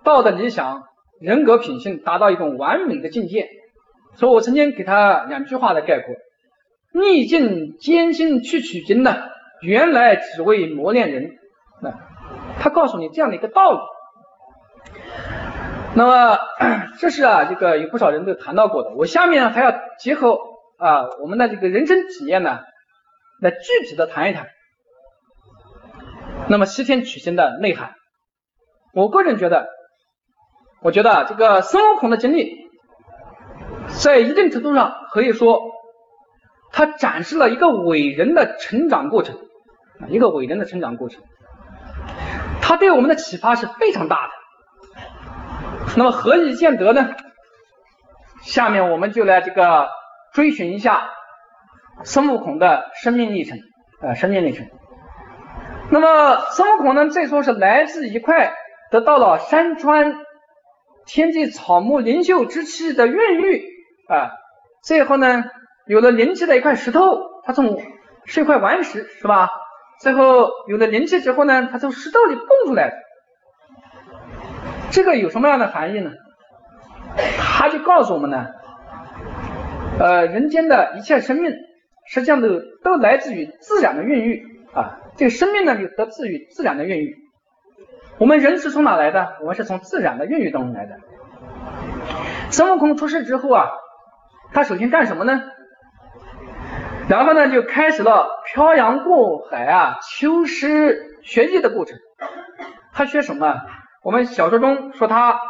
[0.05, 0.85] 道德理想、
[1.21, 3.49] 人格品性达到一种完美的境界。
[4.15, 6.15] 所以我曾经给他两句话的概括：
[6.93, 9.17] 逆境艰辛去取经呢，
[9.61, 11.39] 原来只为磨练人。
[11.81, 11.93] 那
[12.61, 13.79] 他告诉你这样的一个道理。
[15.95, 16.39] 那么
[16.99, 18.91] 这是啊，这个有不少人都谈到过的。
[18.97, 20.39] 我下面还要结合
[20.79, 22.61] 啊我们的这个人生体验呢，
[23.41, 24.49] 来具体的谈一谈。
[26.49, 27.95] 那么西天取经的内涵，
[28.95, 29.69] 我个人觉得，
[30.83, 32.57] 我觉得这个孙悟空的经历，
[33.99, 35.61] 在一定程度上可以说，
[36.73, 39.39] 他展示了一个伟人的成长过程，
[40.09, 41.23] 一个伟人的成长过程，
[42.61, 44.33] 他对我们的启发是非常大的。
[45.97, 47.11] 那么何以见得呢？
[48.41, 49.89] 下面我们就来这个
[50.33, 51.11] 追寻一下
[52.03, 53.59] 孙悟空的生命历程
[54.01, 54.67] 啊，生命历程。
[55.91, 58.55] 那么孙悟空呢，最初是来自一块
[58.91, 60.17] 得到了山川
[61.07, 63.72] 天地草木灵秀之气的孕育
[64.09, 64.33] 啊，
[64.83, 65.45] 最后呢
[65.87, 67.81] 有了灵气的一块石头，它从
[68.25, 69.51] 是一块顽石是吧？
[70.01, 72.93] 最后有了灵气之后呢，它从石头里蹦出来。
[74.91, 76.11] 这个有什么样的含义呢？
[77.39, 78.47] 他就告诉我们呢，
[79.99, 81.53] 呃，人间的一切生命
[82.07, 82.49] 实际上都
[82.83, 84.43] 都来自于自然的孕育
[84.75, 87.17] 啊，这个生命呢就得自于自然的孕育。
[88.19, 89.37] 我们人是从哪来的？
[89.41, 90.97] 我们是从自然的孕育当中来的。
[92.51, 93.69] 孙悟空出世之后啊，
[94.53, 95.43] 他首先干什么呢？
[97.09, 101.99] 然后呢就开始了漂洋过海啊，求师学艺的过程。
[102.93, 103.61] 他学什么？
[104.03, 105.41] 我们小说中说他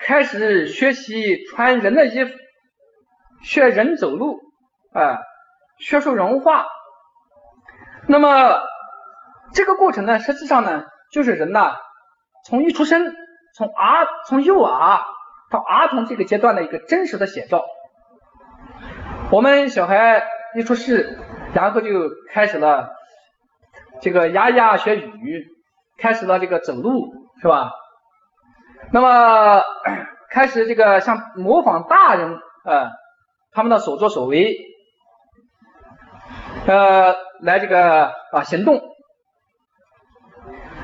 [0.00, 2.34] 开始学习穿人的衣服，
[3.42, 4.40] 学人走路
[4.92, 5.18] 啊，
[5.78, 6.66] 学术人化。
[8.06, 8.60] 那么
[9.54, 11.76] 这个过程呢，实际上呢，就是人呐
[12.44, 13.14] 从一出生，
[13.54, 15.00] 从儿从幼儿
[15.50, 17.64] 到儿童这个阶段的一个真实的写照。
[19.32, 20.22] 我们小孩
[20.54, 21.18] 一出世，
[21.54, 21.88] 然后就
[22.34, 22.90] 开始了
[24.02, 25.46] 这个牙牙学语，
[25.96, 27.72] 开始了这个走路，是吧？
[28.92, 29.62] 那么
[30.28, 32.90] 开始这个像模仿大人啊
[33.52, 34.54] 他们的所作所为，
[36.66, 38.82] 呃来这个啊行动。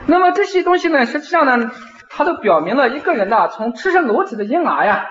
[0.07, 1.71] 那么这些东西呢，实际上呢，
[2.09, 5.11] 它都表明了一个人呐从赤身裸体的婴儿呀，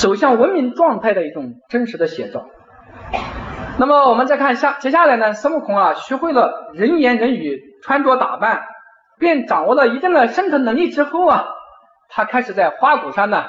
[0.00, 2.46] 走向文明状态的一种真实的写照。
[3.78, 8.62] 那么我们再看下接下来呢，孙悟空啊学会了人言人语、穿着打扮。
[9.18, 11.44] 便掌握了一定的生存能力之后啊，
[12.08, 13.44] 他开始在花果山呢，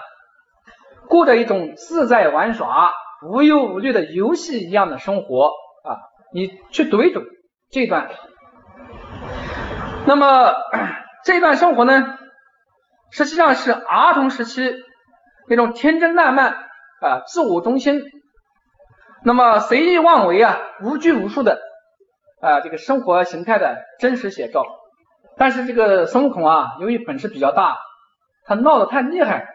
[1.07, 2.91] 过着一种自在玩耍、
[3.25, 5.45] 无忧无虑的游戏一样的生活
[5.85, 5.95] 啊。
[6.33, 7.21] 你去读一读
[7.71, 8.09] 这段。
[10.05, 10.51] 那么
[11.23, 12.17] 这段生活呢，
[13.11, 14.73] 实际上是儿童时期
[15.51, 16.53] 那种天真烂漫
[17.01, 18.01] 啊、自我中心，
[19.25, 21.59] 那么随意妄为啊、无拘无束的
[22.39, 24.63] 啊这个生活形态的真实写照。
[25.35, 27.79] 但是这个孙悟空啊，由于本事比较大，
[28.45, 29.45] 他闹得太厉害，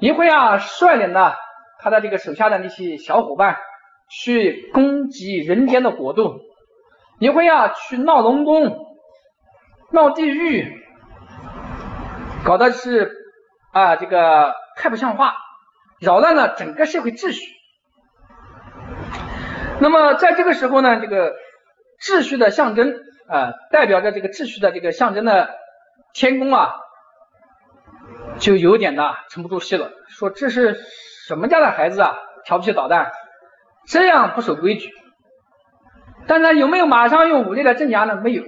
[0.00, 1.36] 一会啊率领的
[1.78, 3.58] 他的这个手下的那些小伙伴
[4.10, 6.40] 去攻击人间的国度，
[7.20, 8.76] 一会啊去闹龙宫、
[9.92, 10.82] 闹地狱，
[12.44, 13.12] 搞的是
[13.72, 15.36] 啊这个太不像话，
[16.00, 17.46] 扰乱了整个社会秩序。
[19.80, 21.36] 那么在这个时候呢，这个
[22.02, 22.94] 秩序的象征。
[23.30, 25.54] 啊，代表着这个秩序的这个象征的
[26.12, 26.74] 天宫啊，
[28.40, 30.80] 就有点的沉不住气了，说这是
[31.28, 33.12] 什么家的孩子啊，调皮捣蛋，
[33.86, 34.90] 这样不守规矩。
[36.26, 38.16] 但是有没有马上用武力来镇压呢？
[38.16, 38.42] 没有，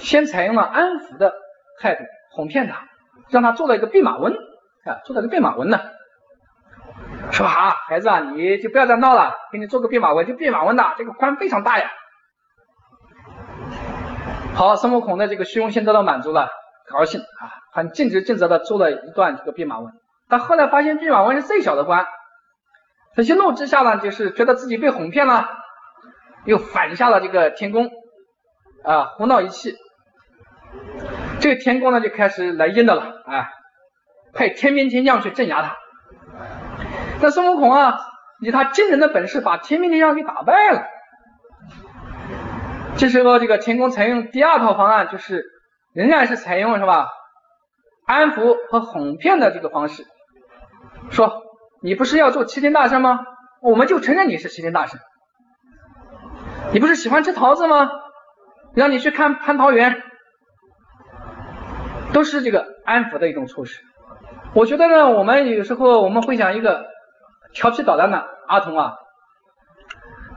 [0.00, 1.34] 先采用了安抚的
[1.80, 2.86] 态度，哄骗他，
[3.28, 4.32] 让他做了一个弼马温
[4.84, 5.80] 啊，做了个弼马温呢。
[7.30, 11.90] 说好，孩子啊，你就不要再闹了，给你做个弼马温，就弼马温的，这个官非常大呀。
[14.54, 16.48] 好，孙悟空的这个虚荣心得到满足了，
[16.90, 19.92] 高兴啊，很尽职尽责的做了一段这个弼马温。
[20.28, 22.06] 但后来发现弼马温是最小的官，
[23.14, 25.48] 他一怒之下呢，就是觉得自己被哄骗了，
[26.44, 27.90] 又反下了这个天宫。
[28.84, 29.74] 啊胡闹一气，
[31.44, 33.50] 这个天宫呢就开始来阴的了，哎，
[34.32, 35.76] 派天兵天将去镇压他。
[37.20, 37.98] 那孙悟空啊，
[38.40, 40.86] 以他惊人的本事，把天兵天将给打败了。
[42.96, 45.44] 这时候，这个天宫采用第二套方案，就是
[45.92, 47.10] 仍然是采用是吧，
[48.06, 50.06] 安抚和哄骗的这个方式，
[51.10, 51.42] 说
[51.82, 53.20] 你不是要做齐天大圣吗？
[53.60, 54.98] 我们就承认你是齐天大圣。
[56.72, 57.90] 你不是喜欢吃桃子吗？
[58.74, 60.02] 让你去看蟠桃园，
[62.14, 63.82] 都是这个安抚的一种措施。
[64.54, 66.86] 我觉得呢，我们有时候我们会想一个
[67.52, 68.94] 调皮捣蛋的儿童啊，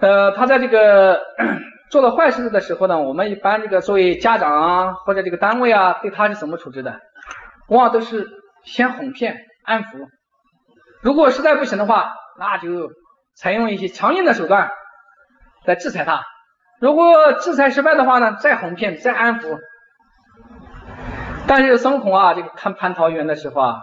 [0.02, 1.22] 呃，他在这个
[1.90, 7.00] 做了坏事的时候呢，我们一般这个作为家长啊或者这个单位啊，对他是怎么处置的？
[7.70, 8.28] 往往都是
[8.64, 10.08] 先哄骗安抚，
[11.02, 12.92] 如果实在不行的话，那就
[13.36, 14.72] 采用一些强硬的手段。
[15.66, 16.24] 来制裁他，
[16.80, 19.60] 如果制裁失败的话呢，再哄骗，再安抚。
[21.48, 23.82] 但是孙悟空啊，这个看蟠桃园的时候啊，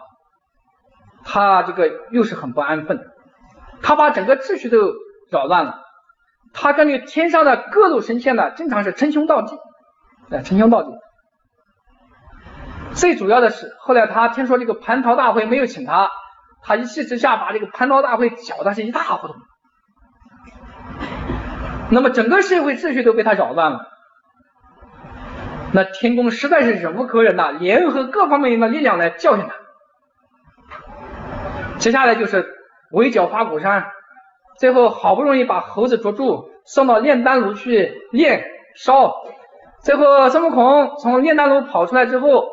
[1.24, 3.00] 他这个又是很不安分，
[3.82, 4.92] 他把整个秩序都
[5.30, 5.80] 扰乱了，
[6.52, 9.56] 他跟这天上的各路神仙呢，经常是称兄道弟，
[10.30, 10.90] 哎，称兄道弟。
[12.92, 16.10] 最主要的是，后来他听说这个蟠桃大会没有请他，
[16.62, 19.34] 他一气之下把这个蟠桃大会搅得是一塌糊涂。
[21.90, 23.88] 那么整个社会秩序都被他扰乱了，
[25.74, 29.56] 那天宫实在是忍无可忍呐，联合各方面的力量来教训他。
[31.78, 32.46] 接下来就是
[32.92, 33.90] 围剿花果山，
[34.56, 38.44] 最后好不容易把猴子捉住，送到炼丹炉去炼
[38.76, 39.12] 烧。
[39.82, 42.46] 最后孙悟空从炼丹炉跑出来之后，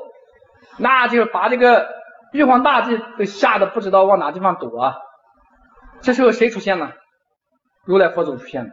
[0.80, 1.90] 那就把这个
[2.34, 4.96] 玉皇大帝都吓得不知道往哪地方躲啊。
[6.02, 6.94] 这时候谁出现了？
[7.86, 8.72] 如来佛祖出现了。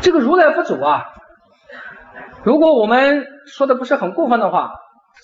[0.00, 1.04] 这个如来佛祖啊，
[2.44, 4.74] 如果我们说的不是很过分的话，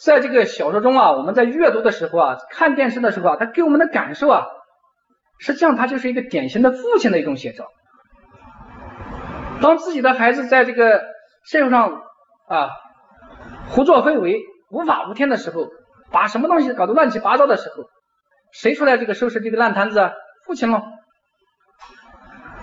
[0.05, 4.47] 在这个小说中啊，我们在阅读的时候啊，看电视的时候啊，他给我们的感受啊，
[5.39, 7.66] 实际上他就是一个典型的父亲的一种写照。
[9.61, 11.03] 当自己的孩子在这个
[11.45, 12.03] 社会上
[12.49, 12.71] 啊
[13.71, 14.41] 胡作非为、
[14.71, 15.66] 无法无天的时候，
[16.12, 17.85] 把什么东西搞得乱七八糟的时候，
[18.53, 20.12] 谁出来这个收拾这个烂摊子啊？
[20.47, 20.83] 父亲喽。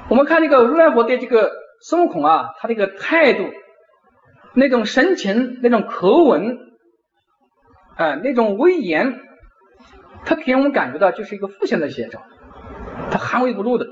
[0.08, 1.52] 我们看这个如来佛对这个。
[1.82, 3.44] 孙悟空啊，他这个态度、
[4.56, 6.58] 那种神情、那种口吻，
[7.98, 9.20] 哎，那种威严，
[10.26, 12.24] 他给我们感觉到就是一个父亲的写照，
[13.12, 13.86] 他含微不露的。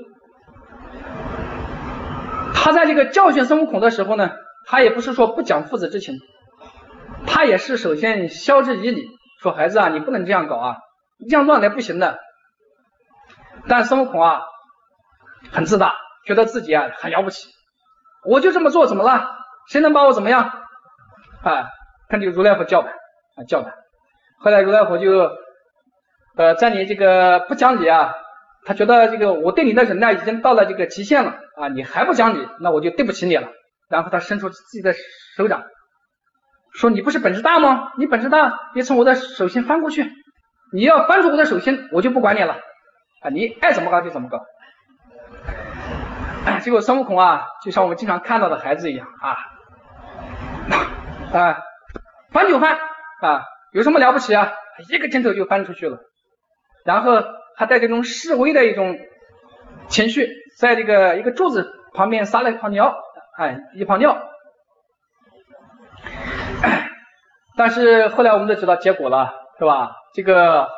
[2.54, 4.30] 他在这个教训孙悟空的时候呢，
[4.66, 6.18] 他也不是说不讲父子之情，
[7.26, 9.06] 他也是首先晓之以理，
[9.42, 10.76] 说孩子啊，你不能这样搞啊，
[11.18, 12.18] 你这样乱来不行的。
[13.68, 14.40] 但孙悟空啊，
[15.52, 15.94] 很自大，
[16.24, 17.48] 觉得自己啊很了不起。
[18.26, 19.43] 我就这么做，怎么了？
[19.68, 20.50] 谁能把我怎么样？
[21.42, 21.68] 啊，
[22.08, 22.92] 看这个如来佛叫板
[23.36, 23.74] 啊，叫板。
[24.38, 25.30] 后来如来佛就
[26.36, 28.14] 呃，在你这个不讲理啊，
[28.64, 33.48] 他觉得这个我对你的忍耐已经到了这个极限了啊，你还不讲理，那我就对不起你了。
[33.88, 34.94] 然后他伸出自己的
[35.36, 35.64] 手掌，
[36.72, 37.92] 说你不是本事大吗？
[37.98, 40.10] 你本事大，别从我的手心翻过去。
[40.72, 42.54] 你要翻出我的手心，我就不管你了
[43.22, 44.40] 啊，你爱怎么搞就怎么搞。
[46.60, 49.36] 结果孙悟空啊，就像我们经常看到的孩子一样啊，
[51.38, 51.62] 啊，
[52.30, 52.78] 翻就翻
[53.20, 54.52] 啊，有什么了不起啊？
[54.88, 55.98] 一个劲头就翻出去了，
[56.84, 57.22] 然后
[57.56, 58.98] 还带这种示威的一种
[59.88, 60.28] 情绪，
[60.58, 62.96] 在这个一个柱子旁边撒了一泡尿，
[63.36, 64.30] 哎，一泡尿。
[67.56, 69.92] 但是后来我们都知道结果了，是吧？
[70.14, 70.68] 这个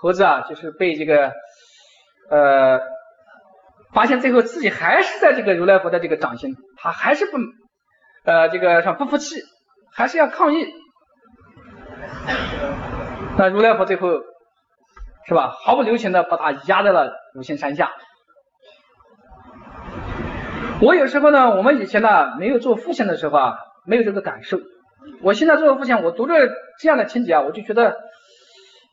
[0.00, 1.32] 猴子啊，就是被这个
[2.30, 2.80] 呃。
[3.92, 7.38] 发现最后自己还是在这个如来佛的这个掌心，他还是不
[8.24, 9.36] 呃这个什么不服气，
[9.96, 10.66] 还是要抗议。
[13.38, 14.10] 那如来佛最后
[15.26, 17.90] 是吧，毫不留情的把他压在了五行山下。
[20.80, 24.58] 我有时候呢，我们以前呢没有做父亲的时候啊，没有这个感受。
[25.22, 26.34] 我现在做了父亲，我读着
[26.78, 27.96] 这样的情节啊，我就觉得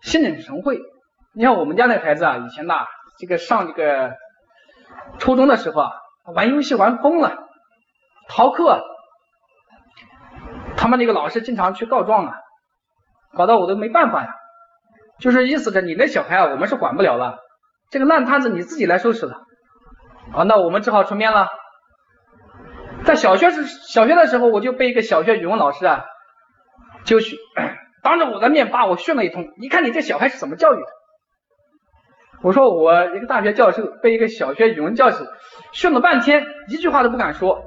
[0.02, 0.80] 心领神会。
[1.36, 2.86] 你看我们家那孩子啊，以前呐
[3.20, 4.14] 这个上这个。
[5.18, 5.92] 初中的时候啊，
[6.36, 7.36] 玩游戏玩疯了，
[8.30, 8.84] 逃课，
[10.84, 12.34] 他们那个老师经常去告状啊，
[13.38, 14.36] 搞得我都没办法呀。
[15.18, 17.38] 就是意思着你那小孩啊，我们是管不了了，
[17.90, 19.44] 这个烂摊子你自己来收拾了。
[20.34, 21.48] 啊，那我们只好出面了。
[23.06, 26.04] 在小学时，小学的时候我就被一个小学语文老师啊，
[27.06, 27.40] 就训，
[28.04, 29.54] 当着我的面把我训了一通。
[29.62, 30.88] 你看你这小孩是怎么教育的？
[32.42, 35.26] 我说我一个大学教授被一个小学语文教师
[35.72, 37.64] 训了半天，一句话都不敢说。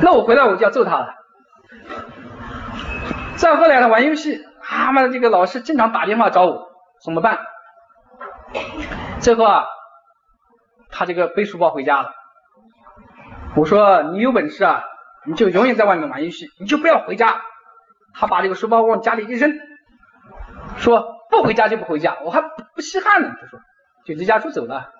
[0.00, 1.21] 那我回来我就要揍他了。
[3.36, 6.68] 再后来他玩游戏，他妈的这个老师经常打电话找我，
[7.04, 7.38] 怎么办？
[9.20, 9.64] 最后啊，
[10.90, 12.12] 他这个背书包回家了。
[13.54, 14.84] 我说你有本事啊，
[15.26, 17.42] 你就永远在外面玩游戏，你就不要回家。
[18.14, 19.52] 他把这个书包往家里一扔，
[20.76, 22.42] 说不回家就不回家，我还
[22.74, 23.30] 不稀罕呢。
[23.40, 23.58] 他说
[24.04, 24.90] 就离家出走了。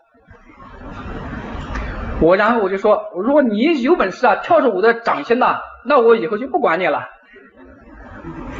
[2.21, 7.09] 我然后我就说，如果你有本事啊，跳出我的掌心呐，那我以后就不管你了，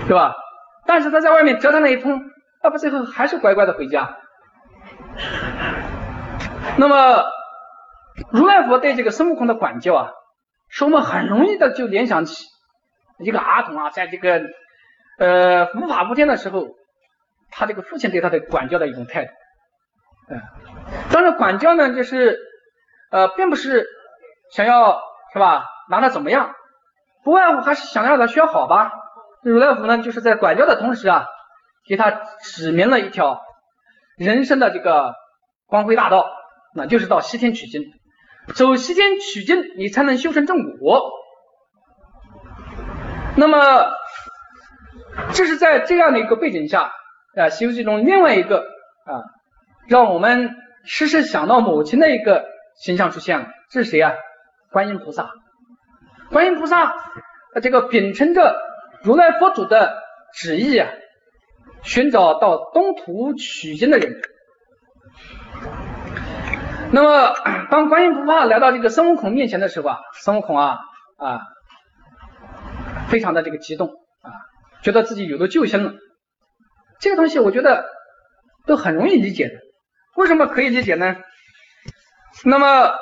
[0.07, 0.35] 对吧？
[0.87, 2.21] 但是他在外面折腾了一通，
[2.63, 4.19] 那不最后还是乖乖的回家。
[6.77, 7.25] 那么
[8.31, 10.11] 如来佛对这个孙悟空的管教啊，
[10.69, 12.47] 使我们很容易的就联想起
[13.19, 14.43] 一个儿童啊，在这个
[15.19, 16.67] 呃无法无天的时候，
[17.51, 19.33] 他这个父亲对他的管教的一种态度。
[20.31, 20.41] 嗯，
[21.13, 22.39] 当然管教呢，就是。
[23.13, 23.87] 呃，并不是
[24.53, 25.03] 想要
[25.35, 26.55] 是吧，拿他怎么样，
[27.25, 28.93] 不外乎还是想让他学好吧。
[29.43, 31.27] 如来佛呢，就是在管教的同时啊，
[31.87, 32.11] 给他
[32.43, 33.43] 指明了一条
[34.17, 35.15] 人生的这个
[35.67, 36.27] 光辉大道，
[36.75, 37.83] 那就是到西天取经。
[38.55, 41.11] 走西天取经，你才能修成正果。
[43.37, 43.93] 那么，
[45.33, 46.93] 这是在这样的一个背景下
[47.37, 48.59] 啊，《西游记》中另外一个
[49.05, 49.23] 啊，
[49.89, 52.51] 让我们时时想到母亲的一个。
[52.75, 54.15] 形象出现了，这是谁啊？
[54.71, 55.31] 观音菩萨。
[56.33, 56.95] 观音菩萨，
[57.63, 58.57] 这个秉承着
[59.03, 60.03] 如来佛祖的
[60.35, 60.89] 旨意啊，
[61.83, 64.21] 寻找到东土取经的人。
[66.91, 67.35] 那么，
[67.71, 70.79] 当观音菩萨来到这个孙悟空面前的时候啊，孙悟空啊
[71.17, 71.41] 啊，
[73.09, 74.33] 非常的这个激动啊，
[74.83, 75.93] 觉得自己有了救星了。
[76.99, 77.85] 这个东西我觉得
[78.67, 79.55] 都很容易理解的。
[80.17, 81.17] 为什么可以理解呢？
[82.45, 82.93] 那么，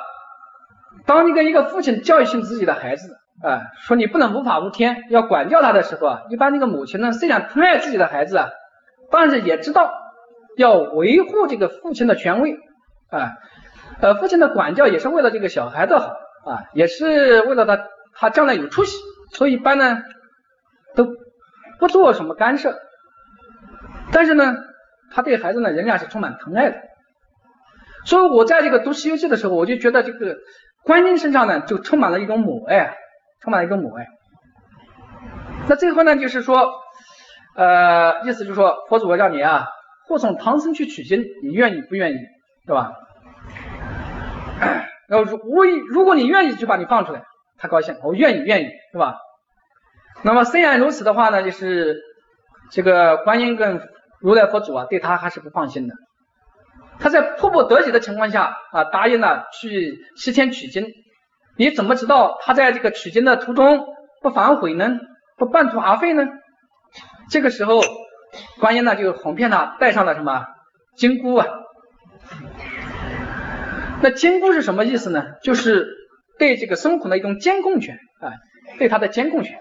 [1.05, 8.49] 当一个一个父亲教育训自己的孩子，啊，说你不能无法无天，要管教他的时候啊，一般那个母亲呢，虽然疼爱自己的孩子啊，
[9.11, 9.91] 但是也知道
[10.57, 12.53] 要维护这个父亲的权威，
[13.09, 13.31] 啊，
[13.99, 16.07] 呃，父亲的管教也是为了这个小孩的好，
[16.51, 18.97] 啊，也是为了他他将来有出息，
[19.31, 20.03] 所以一般呢
[20.95, 21.07] 都
[21.79, 22.77] 不做什么干涉，
[24.11, 24.55] 但是呢，
[25.11, 26.77] 他对孩子呢仍然是充满疼爱的。
[28.05, 30.37] 所以我在这个读《西游记》的时候，我就觉得这个
[30.83, 32.97] 观音身上呢，就充满了一种母爱，
[33.41, 34.07] 充满了一个母爱。
[35.67, 36.71] 那最后呢，就是说，
[37.55, 39.67] 呃，意思就是说，佛祖让你啊
[40.07, 42.17] 护送唐僧去取经，你愿意不愿意，
[42.65, 42.93] 对吧？
[45.07, 47.23] 然后如我如果你愿意，就把你放出来，
[47.57, 49.17] 他高兴，我愿意，愿意，是吧？
[50.23, 52.01] 那么虽然如此的话呢，就是
[52.71, 53.87] 这个观音跟
[54.19, 55.95] 如来佛祖啊，对他还是不放心的。
[56.99, 60.85] 他在迫不得已的情况下啊，答应了去西天取经。
[61.57, 63.85] 你怎么知道他在这个取经的途中
[64.21, 64.99] 不反悔呢？
[65.37, 66.25] 不半途而废呢？
[67.29, 67.81] 这个时候，
[68.59, 70.45] 观音呢就哄骗他带上了什么
[70.95, 71.47] 金箍啊？
[74.01, 75.25] 那金箍是什么意思呢？
[75.43, 75.87] 就是
[76.39, 78.33] 对这个孙悟空的一种监控权啊，
[78.77, 79.59] 对他的监控权。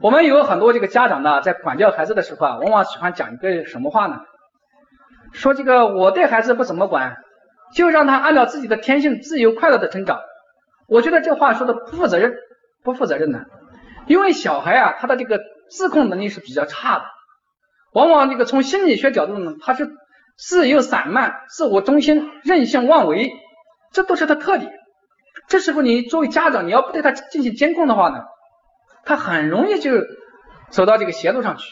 [0.00, 4.20] 我们有很多这个家长呢，在管教孩子的时候啊，往往喜欢讲一个什么话呢？
[5.32, 7.16] 说这个我对孩子不怎么管，
[7.74, 10.20] 就让他按照自己的天性自由快乐的成长。
[10.90, 12.34] 我觉得这话说的不负责任，
[12.82, 13.46] 不负责任的。
[14.06, 15.40] 因为小孩啊，他的这个
[15.70, 17.04] 自控能力是比较差的，
[17.92, 19.88] 往往这个从心理学角度呢，他是
[20.36, 23.32] 自由散漫、自我中心、任性妄为，
[23.92, 24.72] 这都是他特点。
[25.46, 28.24] 这时候你作为家长，你要不对他进行监控的话呢，
[29.04, 29.92] 他很容易就
[30.70, 31.68] 走到这个邪路上去。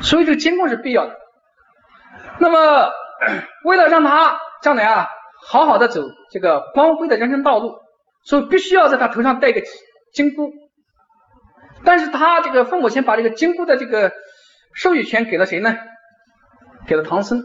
[0.00, 1.16] 所以这个监控是必要的。
[2.38, 2.90] 那么，
[3.64, 5.08] 为了让他将来啊
[5.48, 7.78] 好好的走这个光辉的人生道路，
[8.24, 9.62] 所以必须要在他头上戴个
[10.12, 10.52] 金箍。
[11.84, 14.12] 但是他这个父母亲把这个金箍的这个
[14.74, 15.76] 授予权给了谁呢？
[16.88, 17.44] 给了唐僧。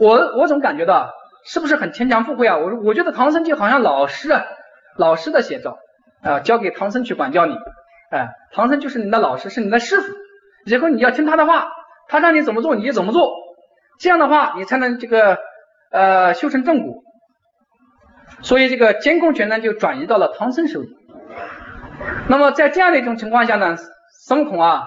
[0.00, 1.12] 我我总感觉到
[1.44, 2.56] 是不是很牵强附会啊？
[2.58, 4.44] 我我觉得唐僧就好像老师啊，
[4.96, 5.78] 老师的写照
[6.22, 7.54] 啊，交给唐僧去管教你。
[8.10, 10.12] 哎，唐僧就是你的老师，是你的师傅，
[10.64, 11.68] 以后你要听他的话，
[12.08, 13.32] 他让你怎么做你就怎么做。
[14.00, 15.38] 这样的话，你才能这个
[15.90, 17.04] 呃修成正果。
[18.42, 20.88] 所以这个监控权呢，就转移到了唐僧手里。
[22.28, 23.76] 那么在这样的一种情况下呢，
[24.26, 24.86] 孙悟空啊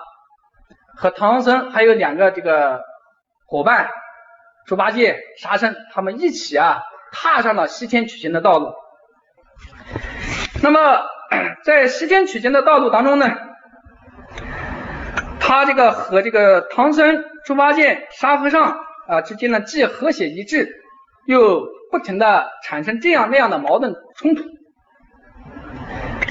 [0.95, 2.81] 和唐僧还有两个这个
[3.45, 3.89] 伙伴
[4.65, 8.73] 猪八戒、沙僧，他们一起啊踏上了西天取经的道路。
[10.61, 10.79] 那么
[11.63, 13.35] 在西天取经的道路当中呢，
[15.39, 18.85] 他这个和这个唐僧、猪八戒、沙和尚。
[19.09, 20.83] 啊，之间呢既和谐一致，
[21.29, 24.43] 又不停的产生这样那样的矛盾冲突。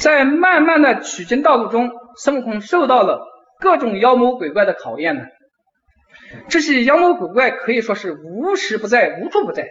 [0.01, 3.25] 在漫漫的取经道路中，孙悟空受到了
[3.61, 5.23] 各种妖魔鬼怪的考验呢。
[6.49, 9.69] 这些妖魔鬼怪可以说是无时不在，无处不在。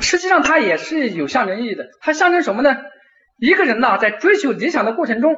[0.00, 1.90] 实际上，它也是有象征意义的。
[2.00, 2.74] 它象征什么呢？
[3.38, 5.36] 一个人呐，在追求理想的过程中，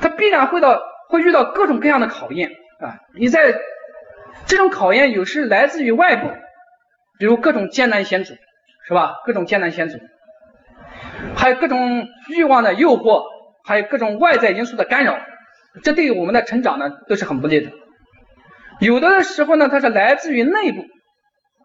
[0.00, 0.80] 他必然会到
[1.10, 2.50] 会遇到各种各样的考验
[2.80, 2.96] 啊。
[3.14, 3.54] 你在
[4.46, 6.28] 这种考验有时来自于外部，
[7.18, 8.34] 比如各种艰难险阻，
[8.86, 9.16] 是吧？
[9.24, 9.98] 各种艰难险阻，
[11.36, 13.24] 还有各种欲望的诱惑，
[13.64, 15.18] 还有各种外在因素的干扰，
[15.82, 17.70] 这对于我们的成长呢都是很不利的。
[18.80, 20.84] 有的时候呢，它是来自于内部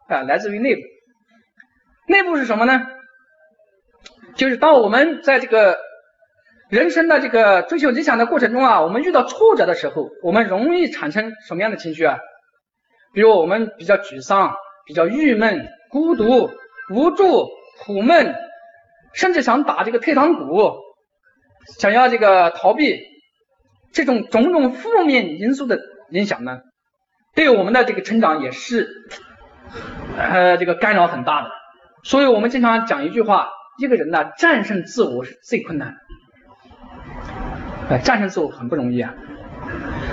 [0.09, 0.81] 啊，来自于内部。
[2.07, 2.85] 内部是什么呢？
[4.35, 5.77] 就是当我们在这个
[6.69, 12.19] 人生的这个追求理想的过程中啊，我们遇到挫折的时候，我们容易产生什么样的情绪啊？
[13.15, 14.55] 比如我们比较沮丧、
[14.85, 16.51] 比较郁闷、孤独、
[16.93, 17.47] 无助、
[17.83, 18.35] 苦闷，
[19.13, 20.75] 甚至想打这个退堂鼓，
[21.79, 22.99] 想要这个逃避，
[23.91, 25.79] 这种种种负面因素的
[26.11, 26.59] 影响呢，
[27.33, 28.87] 对我们的这个成长也是
[30.15, 31.49] 呃这个干扰很大的。
[32.03, 33.49] 所以我们经常讲一句话。
[33.77, 35.97] 一个人呢，战胜自我是最困难，
[37.89, 39.13] 哎，战胜自我很不容易啊。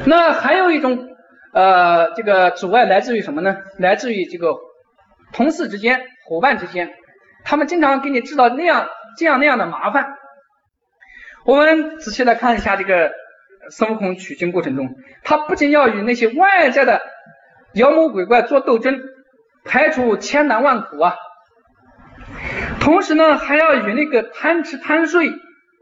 [0.04, 1.11] 那还有一种
[1.52, 3.58] 呃，这个阻碍来自于什么呢？
[3.78, 4.56] 来自于这个
[5.34, 6.94] 同事之间、伙伴之间，
[7.44, 8.88] 他们经常给你制造那样、
[9.18, 10.14] 这样那样的麻烦。
[11.44, 13.12] 我们仔细来看一下这个
[13.70, 17.02] 孙悟空取经过程中，他不仅要与那些外在的
[17.74, 19.02] 妖魔鬼怪做斗争，
[19.64, 21.16] 排除千难万苦啊。
[22.80, 25.30] 同时呢，还要与那个贪吃贪睡、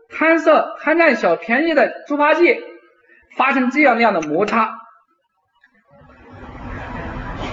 [0.09, 2.60] 贪色贪占小便宜的猪八戒
[3.36, 4.80] 发生这样那样的摩擦。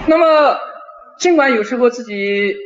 [0.08, 0.58] 那么，
[1.18, 2.56] 尽管有时候自己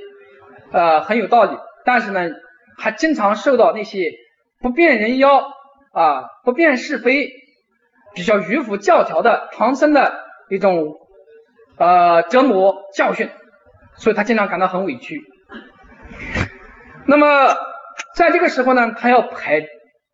[0.71, 2.31] 呃很有道理，但是呢，
[2.79, 4.13] 还经常受到那些
[4.61, 5.53] 不辨人妖
[5.93, 7.33] 啊、不辨是非、
[8.15, 10.95] 比较迂腐教条的唐僧的一种
[11.79, 13.29] 呃折磨教训，
[13.97, 15.21] 所以他经常感到很委屈。
[17.07, 17.57] 那么，
[18.15, 19.67] 在这个时候呢，他要排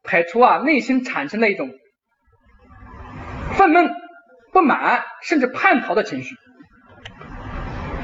[0.03, 1.69] 排除啊内心产生的一种
[3.53, 3.91] 愤懑、
[4.51, 6.35] 不满，甚至叛逃的情绪。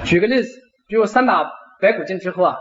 [0.05, 1.51] 举个例子，比如三打
[1.81, 2.57] 白骨精之后啊，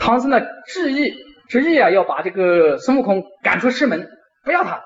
[0.00, 1.14] 唐僧呢执意
[1.48, 4.08] 执意啊要把这个孙悟空赶出师门，
[4.42, 4.82] 不要他。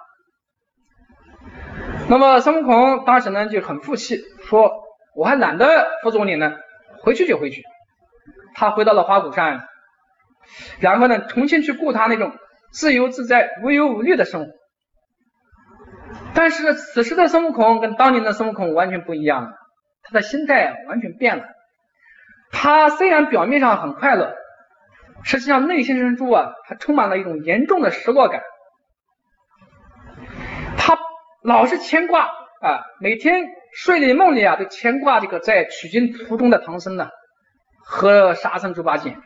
[2.09, 4.73] 那么孙悟空当时呢就很负气，说
[5.15, 6.55] 我还懒得服从你呢，
[7.03, 7.63] 回去就回去。
[8.55, 9.67] 他回到了花果山。
[10.81, 12.33] 然后呢，重新去过他那种
[12.73, 14.51] 自由自在、无忧无虑的生活。
[16.35, 19.51] 但是此时的孙悟空跟当年的孙悟空完全不一样了，
[20.03, 21.45] 他的心态完全变了。
[22.51, 24.35] 他虽然表面上很快乐，
[25.23, 28.43] 实际上内心深处啊，他充满了一种严重的失落感。
[30.77, 30.99] 他
[31.43, 32.27] 老是牵挂
[32.61, 37.09] 啊，每天睡里梦里啊，都牵挂这个在取经途中的唐僧呢
[37.85, 39.17] 和沙僧猪八戒。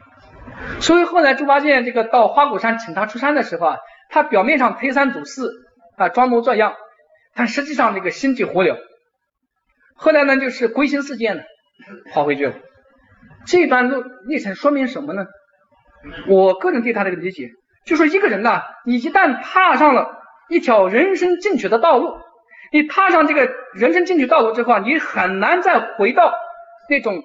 [0.81, 3.79] 所以后来猪八戒这个到花果山请他出山的时候啊，
[4.09, 5.51] 他表面上推三阻四
[5.97, 6.75] 啊，装模作样，
[7.35, 8.79] 但实际上这个心急火燎。
[9.97, 11.45] 后来呢，就是归心似箭的
[12.13, 12.55] 跑回去了。
[13.47, 15.27] 这段路历程说明什么呢？
[16.29, 17.51] 我个人对他的理解，
[17.85, 20.19] 就说一个人呐，你一旦踏上了
[20.49, 22.17] 一条人生进取的道路，
[22.73, 26.33] 你踏上这个人生进取道路之后啊，你很难再回到
[26.89, 27.23] 那种。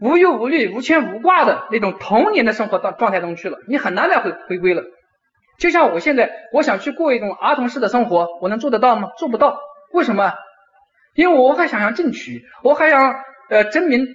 [0.00, 4.82] 无忧无虑、无牵无挂的那种童年的生活状状态中去了，你很难再回回归了。
[5.60, 9.10] 就像我现在，我想去过一种儿童式的生活，我能做得到吗？
[9.16, 9.60] 做不到。
[9.92, 10.34] 为什么？
[11.14, 13.14] 因为我还想要进取，我还想
[13.50, 14.06] 呃争名，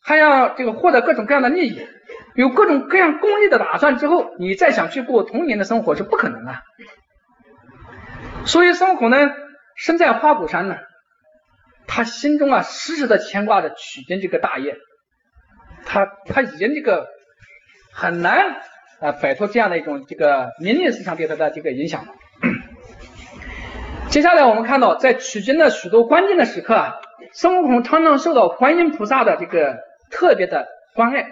[0.00, 1.86] 还要这个获得各种各样的利益，
[2.34, 6.54] 有各种各样功利的打算之后，你再想去过童年的生活是不可能的。
[8.46, 9.30] 所以孙悟空呢，
[9.76, 10.76] 身在花果山呢，
[11.86, 14.76] 他心中啊时时的牵挂着取经这个大业。
[15.84, 17.06] 他他已经这个
[17.92, 18.56] 很难
[19.00, 22.12] 啊摆脱这样的一种这个名利思想对他的这个影响了。
[24.16, 26.94] 接下来我们看到，在取经的许多关键的时刻啊，
[27.34, 29.76] 孙悟空常常受到观音菩萨的这个
[30.10, 31.26] 特别的关爱。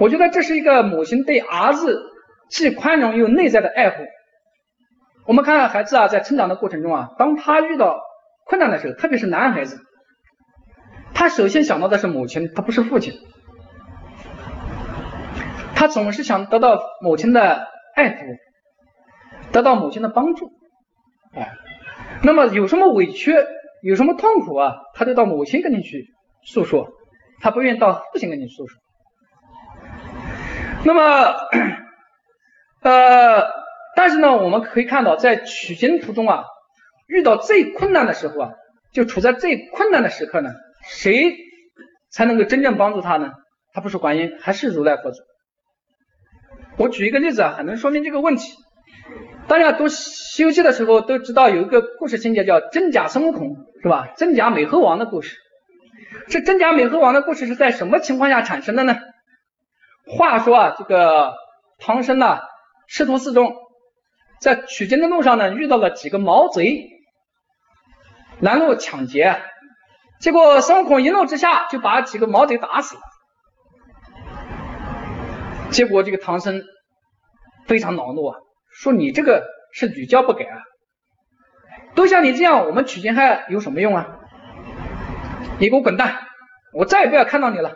[0.00, 2.02] 我觉得这是一个母亲对儿子
[2.50, 4.02] 既宽容又内在的爱护。
[5.24, 8.00] 我们看到孩子啊，在成长的过程中啊，当他遇到
[8.44, 9.78] 困难的时候，特别是男孩子。
[11.14, 13.20] 他首先想到的是母亲，他不是父亲。
[15.76, 18.36] 他总是想得到母亲的爱抚，
[19.52, 20.57] 得到母亲的帮助。
[21.38, 21.52] 哎，
[22.22, 23.32] 那么有什么委屈，
[23.82, 26.08] 有什么痛苦啊，他就到母亲跟你去
[26.42, 26.88] 诉说，
[27.40, 28.78] 他不愿意到父亲跟你诉说。
[30.84, 31.34] 那么，
[32.82, 33.44] 呃，
[33.94, 36.44] 但是呢，我们可以看到，在取经途中啊，
[37.06, 38.50] 遇到最困难的时候啊，
[38.92, 40.50] 就处在最困难的时刻呢，
[40.82, 41.36] 谁
[42.10, 43.32] 才能够真正帮助他呢？
[43.72, 45.22] 他不是观音，还是如来佛祖？
[46.78, 48.54] 我举一个例子啊，很能说明这个问题。
[49.48, 54.08] 大家读《西游记》的时候都知道有一个故事情节叫真假孙悟空，是吧？
[54.14, 55.38] 真假美猴王的故事。
[56.28, 58.98] 这真假美猴王的故事是在什么情况下产生的呢？
[60.06, 61.32] 话说啊，这个
[61.78, 62.40] 唐僧呢，
[62.88, 63.54] 师徒四众
[64.38, 66.86] 在取经的路上呢，遇到了几个毛贼
[68.40, 69.40] 拦路抢劫，
[70.20, 73.00] 结果孙悟空一怒之下就把几个毛贼打死了。
[75.70, 76.62] 结果这个唐僧
[77.66, 78.36] 非常恼怒啊，
[78.80, 80.62] 说你这个是屡教不改啊，
[81.96, 84.20] 都像你这样，我们取经还有什么用啊？
[85.58, 86.20] 你给我滚蛋！
[86.72, 87.72] 我再也不要看到你了。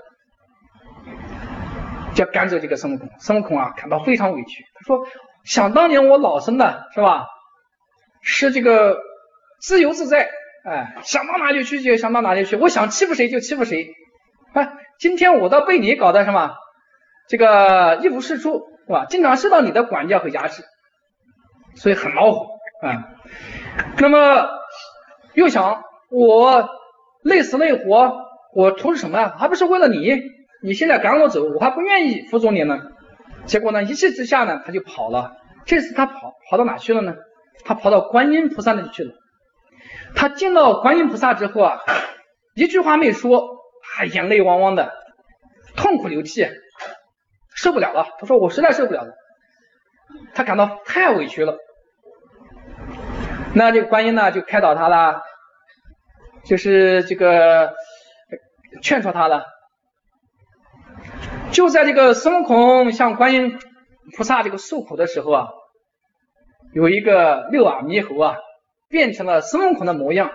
[2.15, 3.09] 就赶走这个孙悟空。
[3.19, 4.65] 孙悟空啊，感到非常委屈。
[4.75, 5.05] 他说
[5.45, 7.27] ：“想当年我老孙呢，是吧？
[8.21, 9.01] 是这个
[9.61, 10.31] 自由自在，
[10.65, 13.93] 哎，想到哪里去就想到哪里去，我想欺负谁就欺负谁。
[14.53, 16.55] 哎，今天我倒被你搞的什么？
[17.29, 19.07] 这个一无是处，是吧？
[19.07, 20.63] 经常受到你的管教和压制，
[21.75, 22.47] 所以很恼火
[22.83, 23.09] 啊。
[23.99, 24.49] 那么
[25.35, 26.69] 又想我。”
[27.25, 29.37] 累死累活，我图什么呀？
[29.39, 30.23] 还不是为了你？
[30.61, 32.81] 你现在赶我走，我还不愿意服从你呢。
[33.45, 35.37] 结果呢，一气之下呢，他就跑了。
[35.65, 37.15] 这次他跑跑到哪去了呢？
[37.65, 39.15] 他跑到观音菩萨那里去了。
[40.17, 41.79] 他见到观音菩萨之后啊，
[42.57, 43.57] 一句话没说，
[43.97, 44.93] 他眼泪汪汪的，
[45.77, 46.49] 痛哭流涕，
[47.55, 48.09] 受不了了。
[48.19, 49.13] 他说：“我实在受不了了。”
[50.35, 51.57] 他感到太委屈了。
[53.55, 55.23] 那这个观音呢，就开导他了。
[56.45, 57.73] 就是这个
[58.83, 59.47] 劝说他了，
[61.53, 63.61] 就在这个孙悟空向观音
[64.17, 65.49] 菩萨这个诉苦的时候啊，
[66.75, 68.39] 有一个六耳猕猴啊，
[68.89, 70.33] 变成了孙悟空的模样，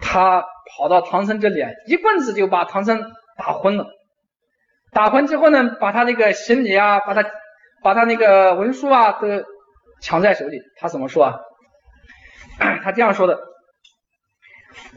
[0.00, 0.42] 他
[0.74, 3.88] 跑到唐僧这里，一棍子就把唐僧打昏了。
[4.90, 7.22] 打昏之后呢，把他那个行李啊，把他
[7.82, 9.28] 把他那个文书啊都
[10.00, 10.60] 抢在手里。
[10.76, 11.40] 他怎么说啊？
[12.82, 13.40] 他这样说的。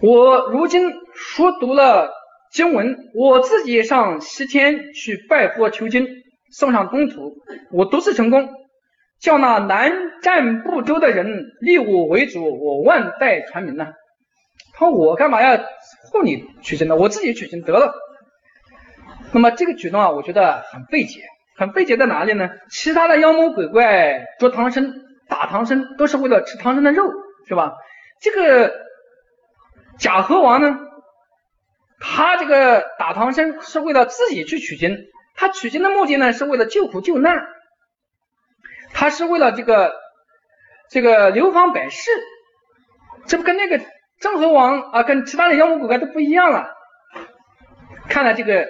[0.01, 2.11] 我如今熟读了
[2.51, 6.07] 经文，我自己上西天去拜佛求经，
[6.51, 7.33] 送上东土，
[7.71, 8.49] 我独自成功，
[9.19, 9.91] 叫那南
[10.21, 11.27] 瞻部洲的人
[11.59, 13.87] 立我为主，我万代传名呢。
[14.73, 15.57] 他说我干嘛要
[16.11, 16.95] 护你取经呢？
[16.95, 17.93] 我自己取经得了。
[19.31, 21.21] 那么这个举动啊，我觉得很费解，
[21.55, 22.49] 很费解在哪里呢？
[22.69, 24.93] 其他的妖魔鬼怪捉唐僧、
[25.27, 27.11] 打唐僧，都是为了吃唐僧的肉，
[27.47, 27.73] 是吧？
[28.21, 28.85] 这个。
[29.97, 30.77] 假猴王呢，
[32.01, 34.97] 他这个打唐僧是为了自己去取经，
[35.37, 37.47] 他取经的目的呢是为了救苦救难，
[38.93, 39.93] 他是为了这个
[40.89, 42.11] 这个流芳百世，
[43.25, 43.79] 这不跟那个
[44.19, 46.67] 真猴王啊，跟其他的妖魔鬼怪都不一样了。
[48.09, 48.67] 看来这个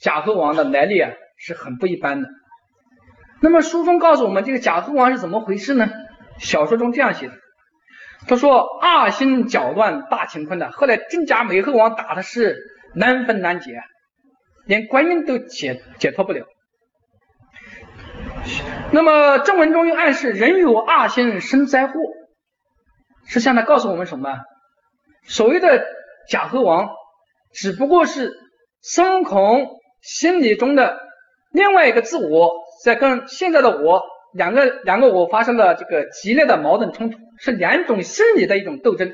[0.00, 1.10] 假猴王的来历啊
[1.44, 2.28] 是很不一般的。
[3.42, 5.90] 那么书中告诉我们这个假猴王是怎么回事呢？
[6.38, 7.34] 小说中这样写的。
[8.26, 12.56] 他说：“二心搅乱大乾坤的，后来真假美猴王打的是
[12.94, 13.82] 难分难解，
[14.64, 16.46] 连观音都解解脱不了。
[18.92, 21.92] 那么正文中又暗示人有二心生灾祸，
[23.26, 24.38] 实际上呢告诉我们什么？
[25.26, 25.84] 所谓的
[26.28, 26.88] 假猴王，
[27.52, 28.32] 只不过是
[28.80, 29.68] 孙悟空
[30.00, 30.98] 心理中的
[31.54, 32.52] 另外一个自我，
[32.84, 34.02] 在跟现在的我。”
[34.34, 39.12] 两个两个我发生了这个激烈的矛盾冲突，是两种心理的一种斗争。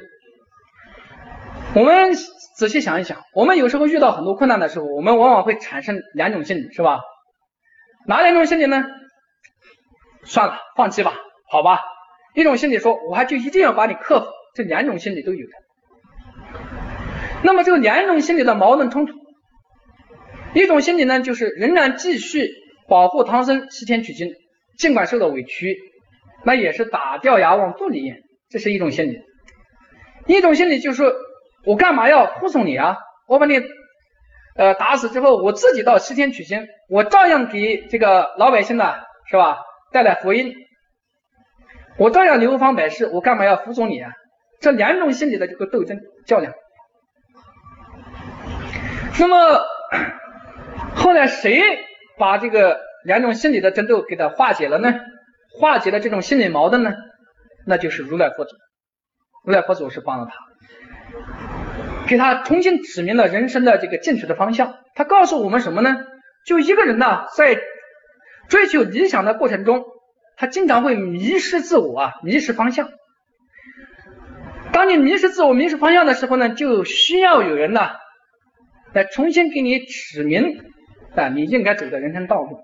[1.75, 2.15] 我们
[2.57, 7.01] 仔细想一想，我们有时候遇到很多困难的时候，我们往往会产生两种心理，是吧？
[8.07, 8.83] 哪两种心理呢？
[10.25, 11.13] 算了，放弃吧，
[11.51, 11.81] 好吧。
[12.35, 14.27] 一种心理说，我还就一定要把你克服。
[14.55, 15.53] 这两种心理都有的。
[17.43, 19.13] 那么这个两种心理的矛盾冲突，
[20.55, 22.49] 一种心理呢，就是仍然继续
[22.89, 24.33] 保护唐僧西天取经。
[24.79, 25.77] 尽管受到委屈，
[26.43, 29.21] 那也是打掉牙往肚里咽，这是一种心理。
[30.27, 31.13] 一种心理就是
[31.67, 32.97] 我干嘛要护送你啊？
[33.29, 33.61] 我把你
[34.57, 38.95] 呃打死之后，我自己到西天取经，我照样给这个老百姓呢，
[39.29, 39.59] 是吧？
[39.93, 40.55] 带来福音，
[41.99, 44.13] 我照样流芳百世，我干嘛要服从你啊？
[44.63, 46.55] 这两种心理的这个斗争较量。
[49.19, 49.61] 那么
[51.03, 51.61] 后来谁
[52.17, 52.89] 把这个？
[53.03, 54.95] 两种心理的争斗给他化解了呢，
[55.59, 56.93] 化解了这种心理矛盾呢，
[57.67, 58.55] 那就是如来佛祖。
[59.43, 60.35] 如来佛祖是帮了他，
[62.07, 64.77] 给他重新指明了人生的这个进取的方向。
[64.95, 65.97] 他告诉我们什么呢？
[66.45, 67.59] 就一个人呢，在
[68.51, 69.83] 追求理想的过程中，
[70.37, 72.91] 他经常会迷失自我啊，迷失方向。
[74.73, 77.89] 当你迷失自我、迷失方向的时候呢，就需要有人呢
[78.93, 80.63] 来重新给你指明
[81.17, 82.61] 啊你应该走的人生道路。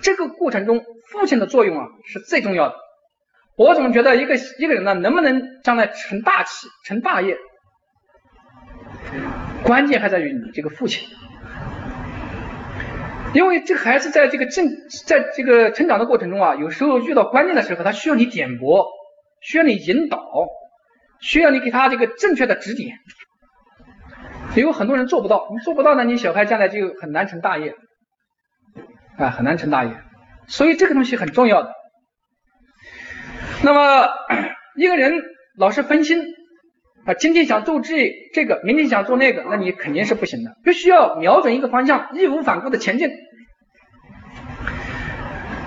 [0.00, 2.76] 这个过程中，父亲的作用啊是最重要的。
[3.56, 7.36] 我总觉得一个一个人呢，能不能将来成大器、成大业，
[9.62, 11.08] 关键还在于你这个父亲。
[13.32, 14.68] 因为这个孩子在这个正
[15.06, 18.86] 在这个成长的过程中啊，有时候遇到关键的时候，他需要你点拨，
[19.40, 20.20] 需要你引导，
[21.20, 22.98] 需要你给他这个正确的指点。
[24.60, 27.74] 有很多人做不到，你做不到呢，你小孩将来就很难成大业，
[29.18, 29.90] 啊，很难成大业。
[30.46, 31.72] 所以这个东西很重要的。
[33.62, 34.08] 那么
[34.76, 35.22] 一个人
[35.56, 36.22] 老是分心
[37.06, 40.56] 啊，今天想做这这个，明天想做那个，那你肯定是不行的。
[40.62, 43.10] 必须要瞄准一个方向，义无反顾的前进。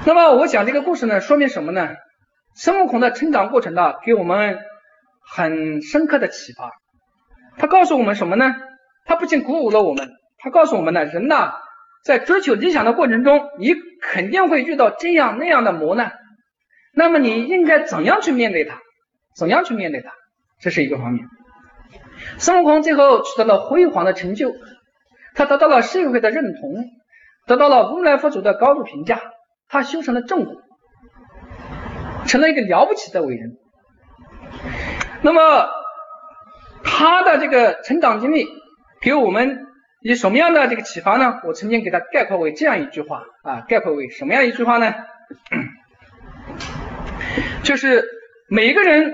[0.06, 1.90] 那么我讲这个故事呢，说明什么呢？
[2.56, 4.60] 孙悟空的成长过程呢，给我们
[5.22, 6.72] 很深刻的启发。
[7.58, 8.56] 他告诉我们什么呢？
[9.08, 11.54] 他不仅鼓舞了我们，他告诉我们呢，人呐，
[12.04, 16.14] 在追求理想的过程中，你肯定会遇到这样那样的磨难。
[16.94, 18.80] 那么你应该怎样去面对它？
[19.36, 20.12] 怎样去面对它？
[20.60, 21.26] 这是一个方面。
[22.38, 24.52] 孙悟空最后取得了辉煌的成就，
[25.36, 26.86] 他得到了社会的认同，
[27.46, 29.22] 得到了如来佛祖的高度评价。
[29.70, 30.56] 他修成了正果，
[32.26, 33.58] 成了一个了不起的伟人。
[35.22, 35.70] 那么
[36.84, 38.48] 他的这个成长经历
[39.02, 39.68] 给我们
[40.02, 41.42] 以什么样的这个启发呢？
[41.46, 44.94] 我曾经给他概括为这样一句话啊，概括为什么样一句话呢？
[47.64, 48.06] 就是
[48.50, 49.14] 每个人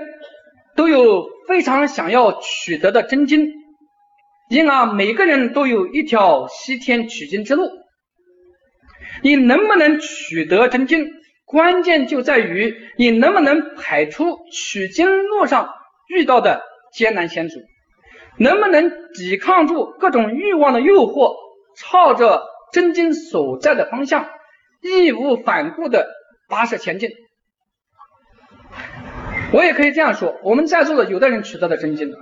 [0.76, 3.52] 都有非常想要取得的真经，
[4.48, 7.68] 因而每个人都有一条西天取经之路。
[9.22, 11.10] 你能不能取得真经，
[11.44, 15.72] 关键就在于你能不能排除取经路上
[16.08, 16.62] 遇到的
[16.92, 17.60] 艰难险阻，
[18.38, 21.34] 能不能抵抗住各种欲望的诱惑，
[21.76, 22.42] 朝着
[22.72, 24.28] 真经所在的方向
[24.82, 26.08] 义无反顾的
[26.48, 27.10] 跋涉前进。
[29.52, 32.12] 我也可以这样说，我们在座的有的人取得了真经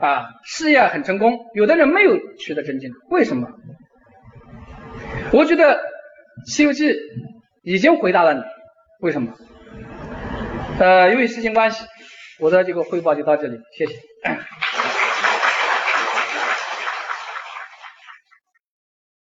[0.00, 3.48] 啊，事业很成功，有的人没有取得真经，为什么？
[5.32, 5.80] 我觉得。
[6.52, 6.90] 《西游记》
[7.62, 8.42] 已经回答了你，
[9.00, 9.32] 为什么？
[10.78, 11.86] 呃，由于时间关系，
[12.38, 13.94] 我的这个汇报就到这里，谢谢。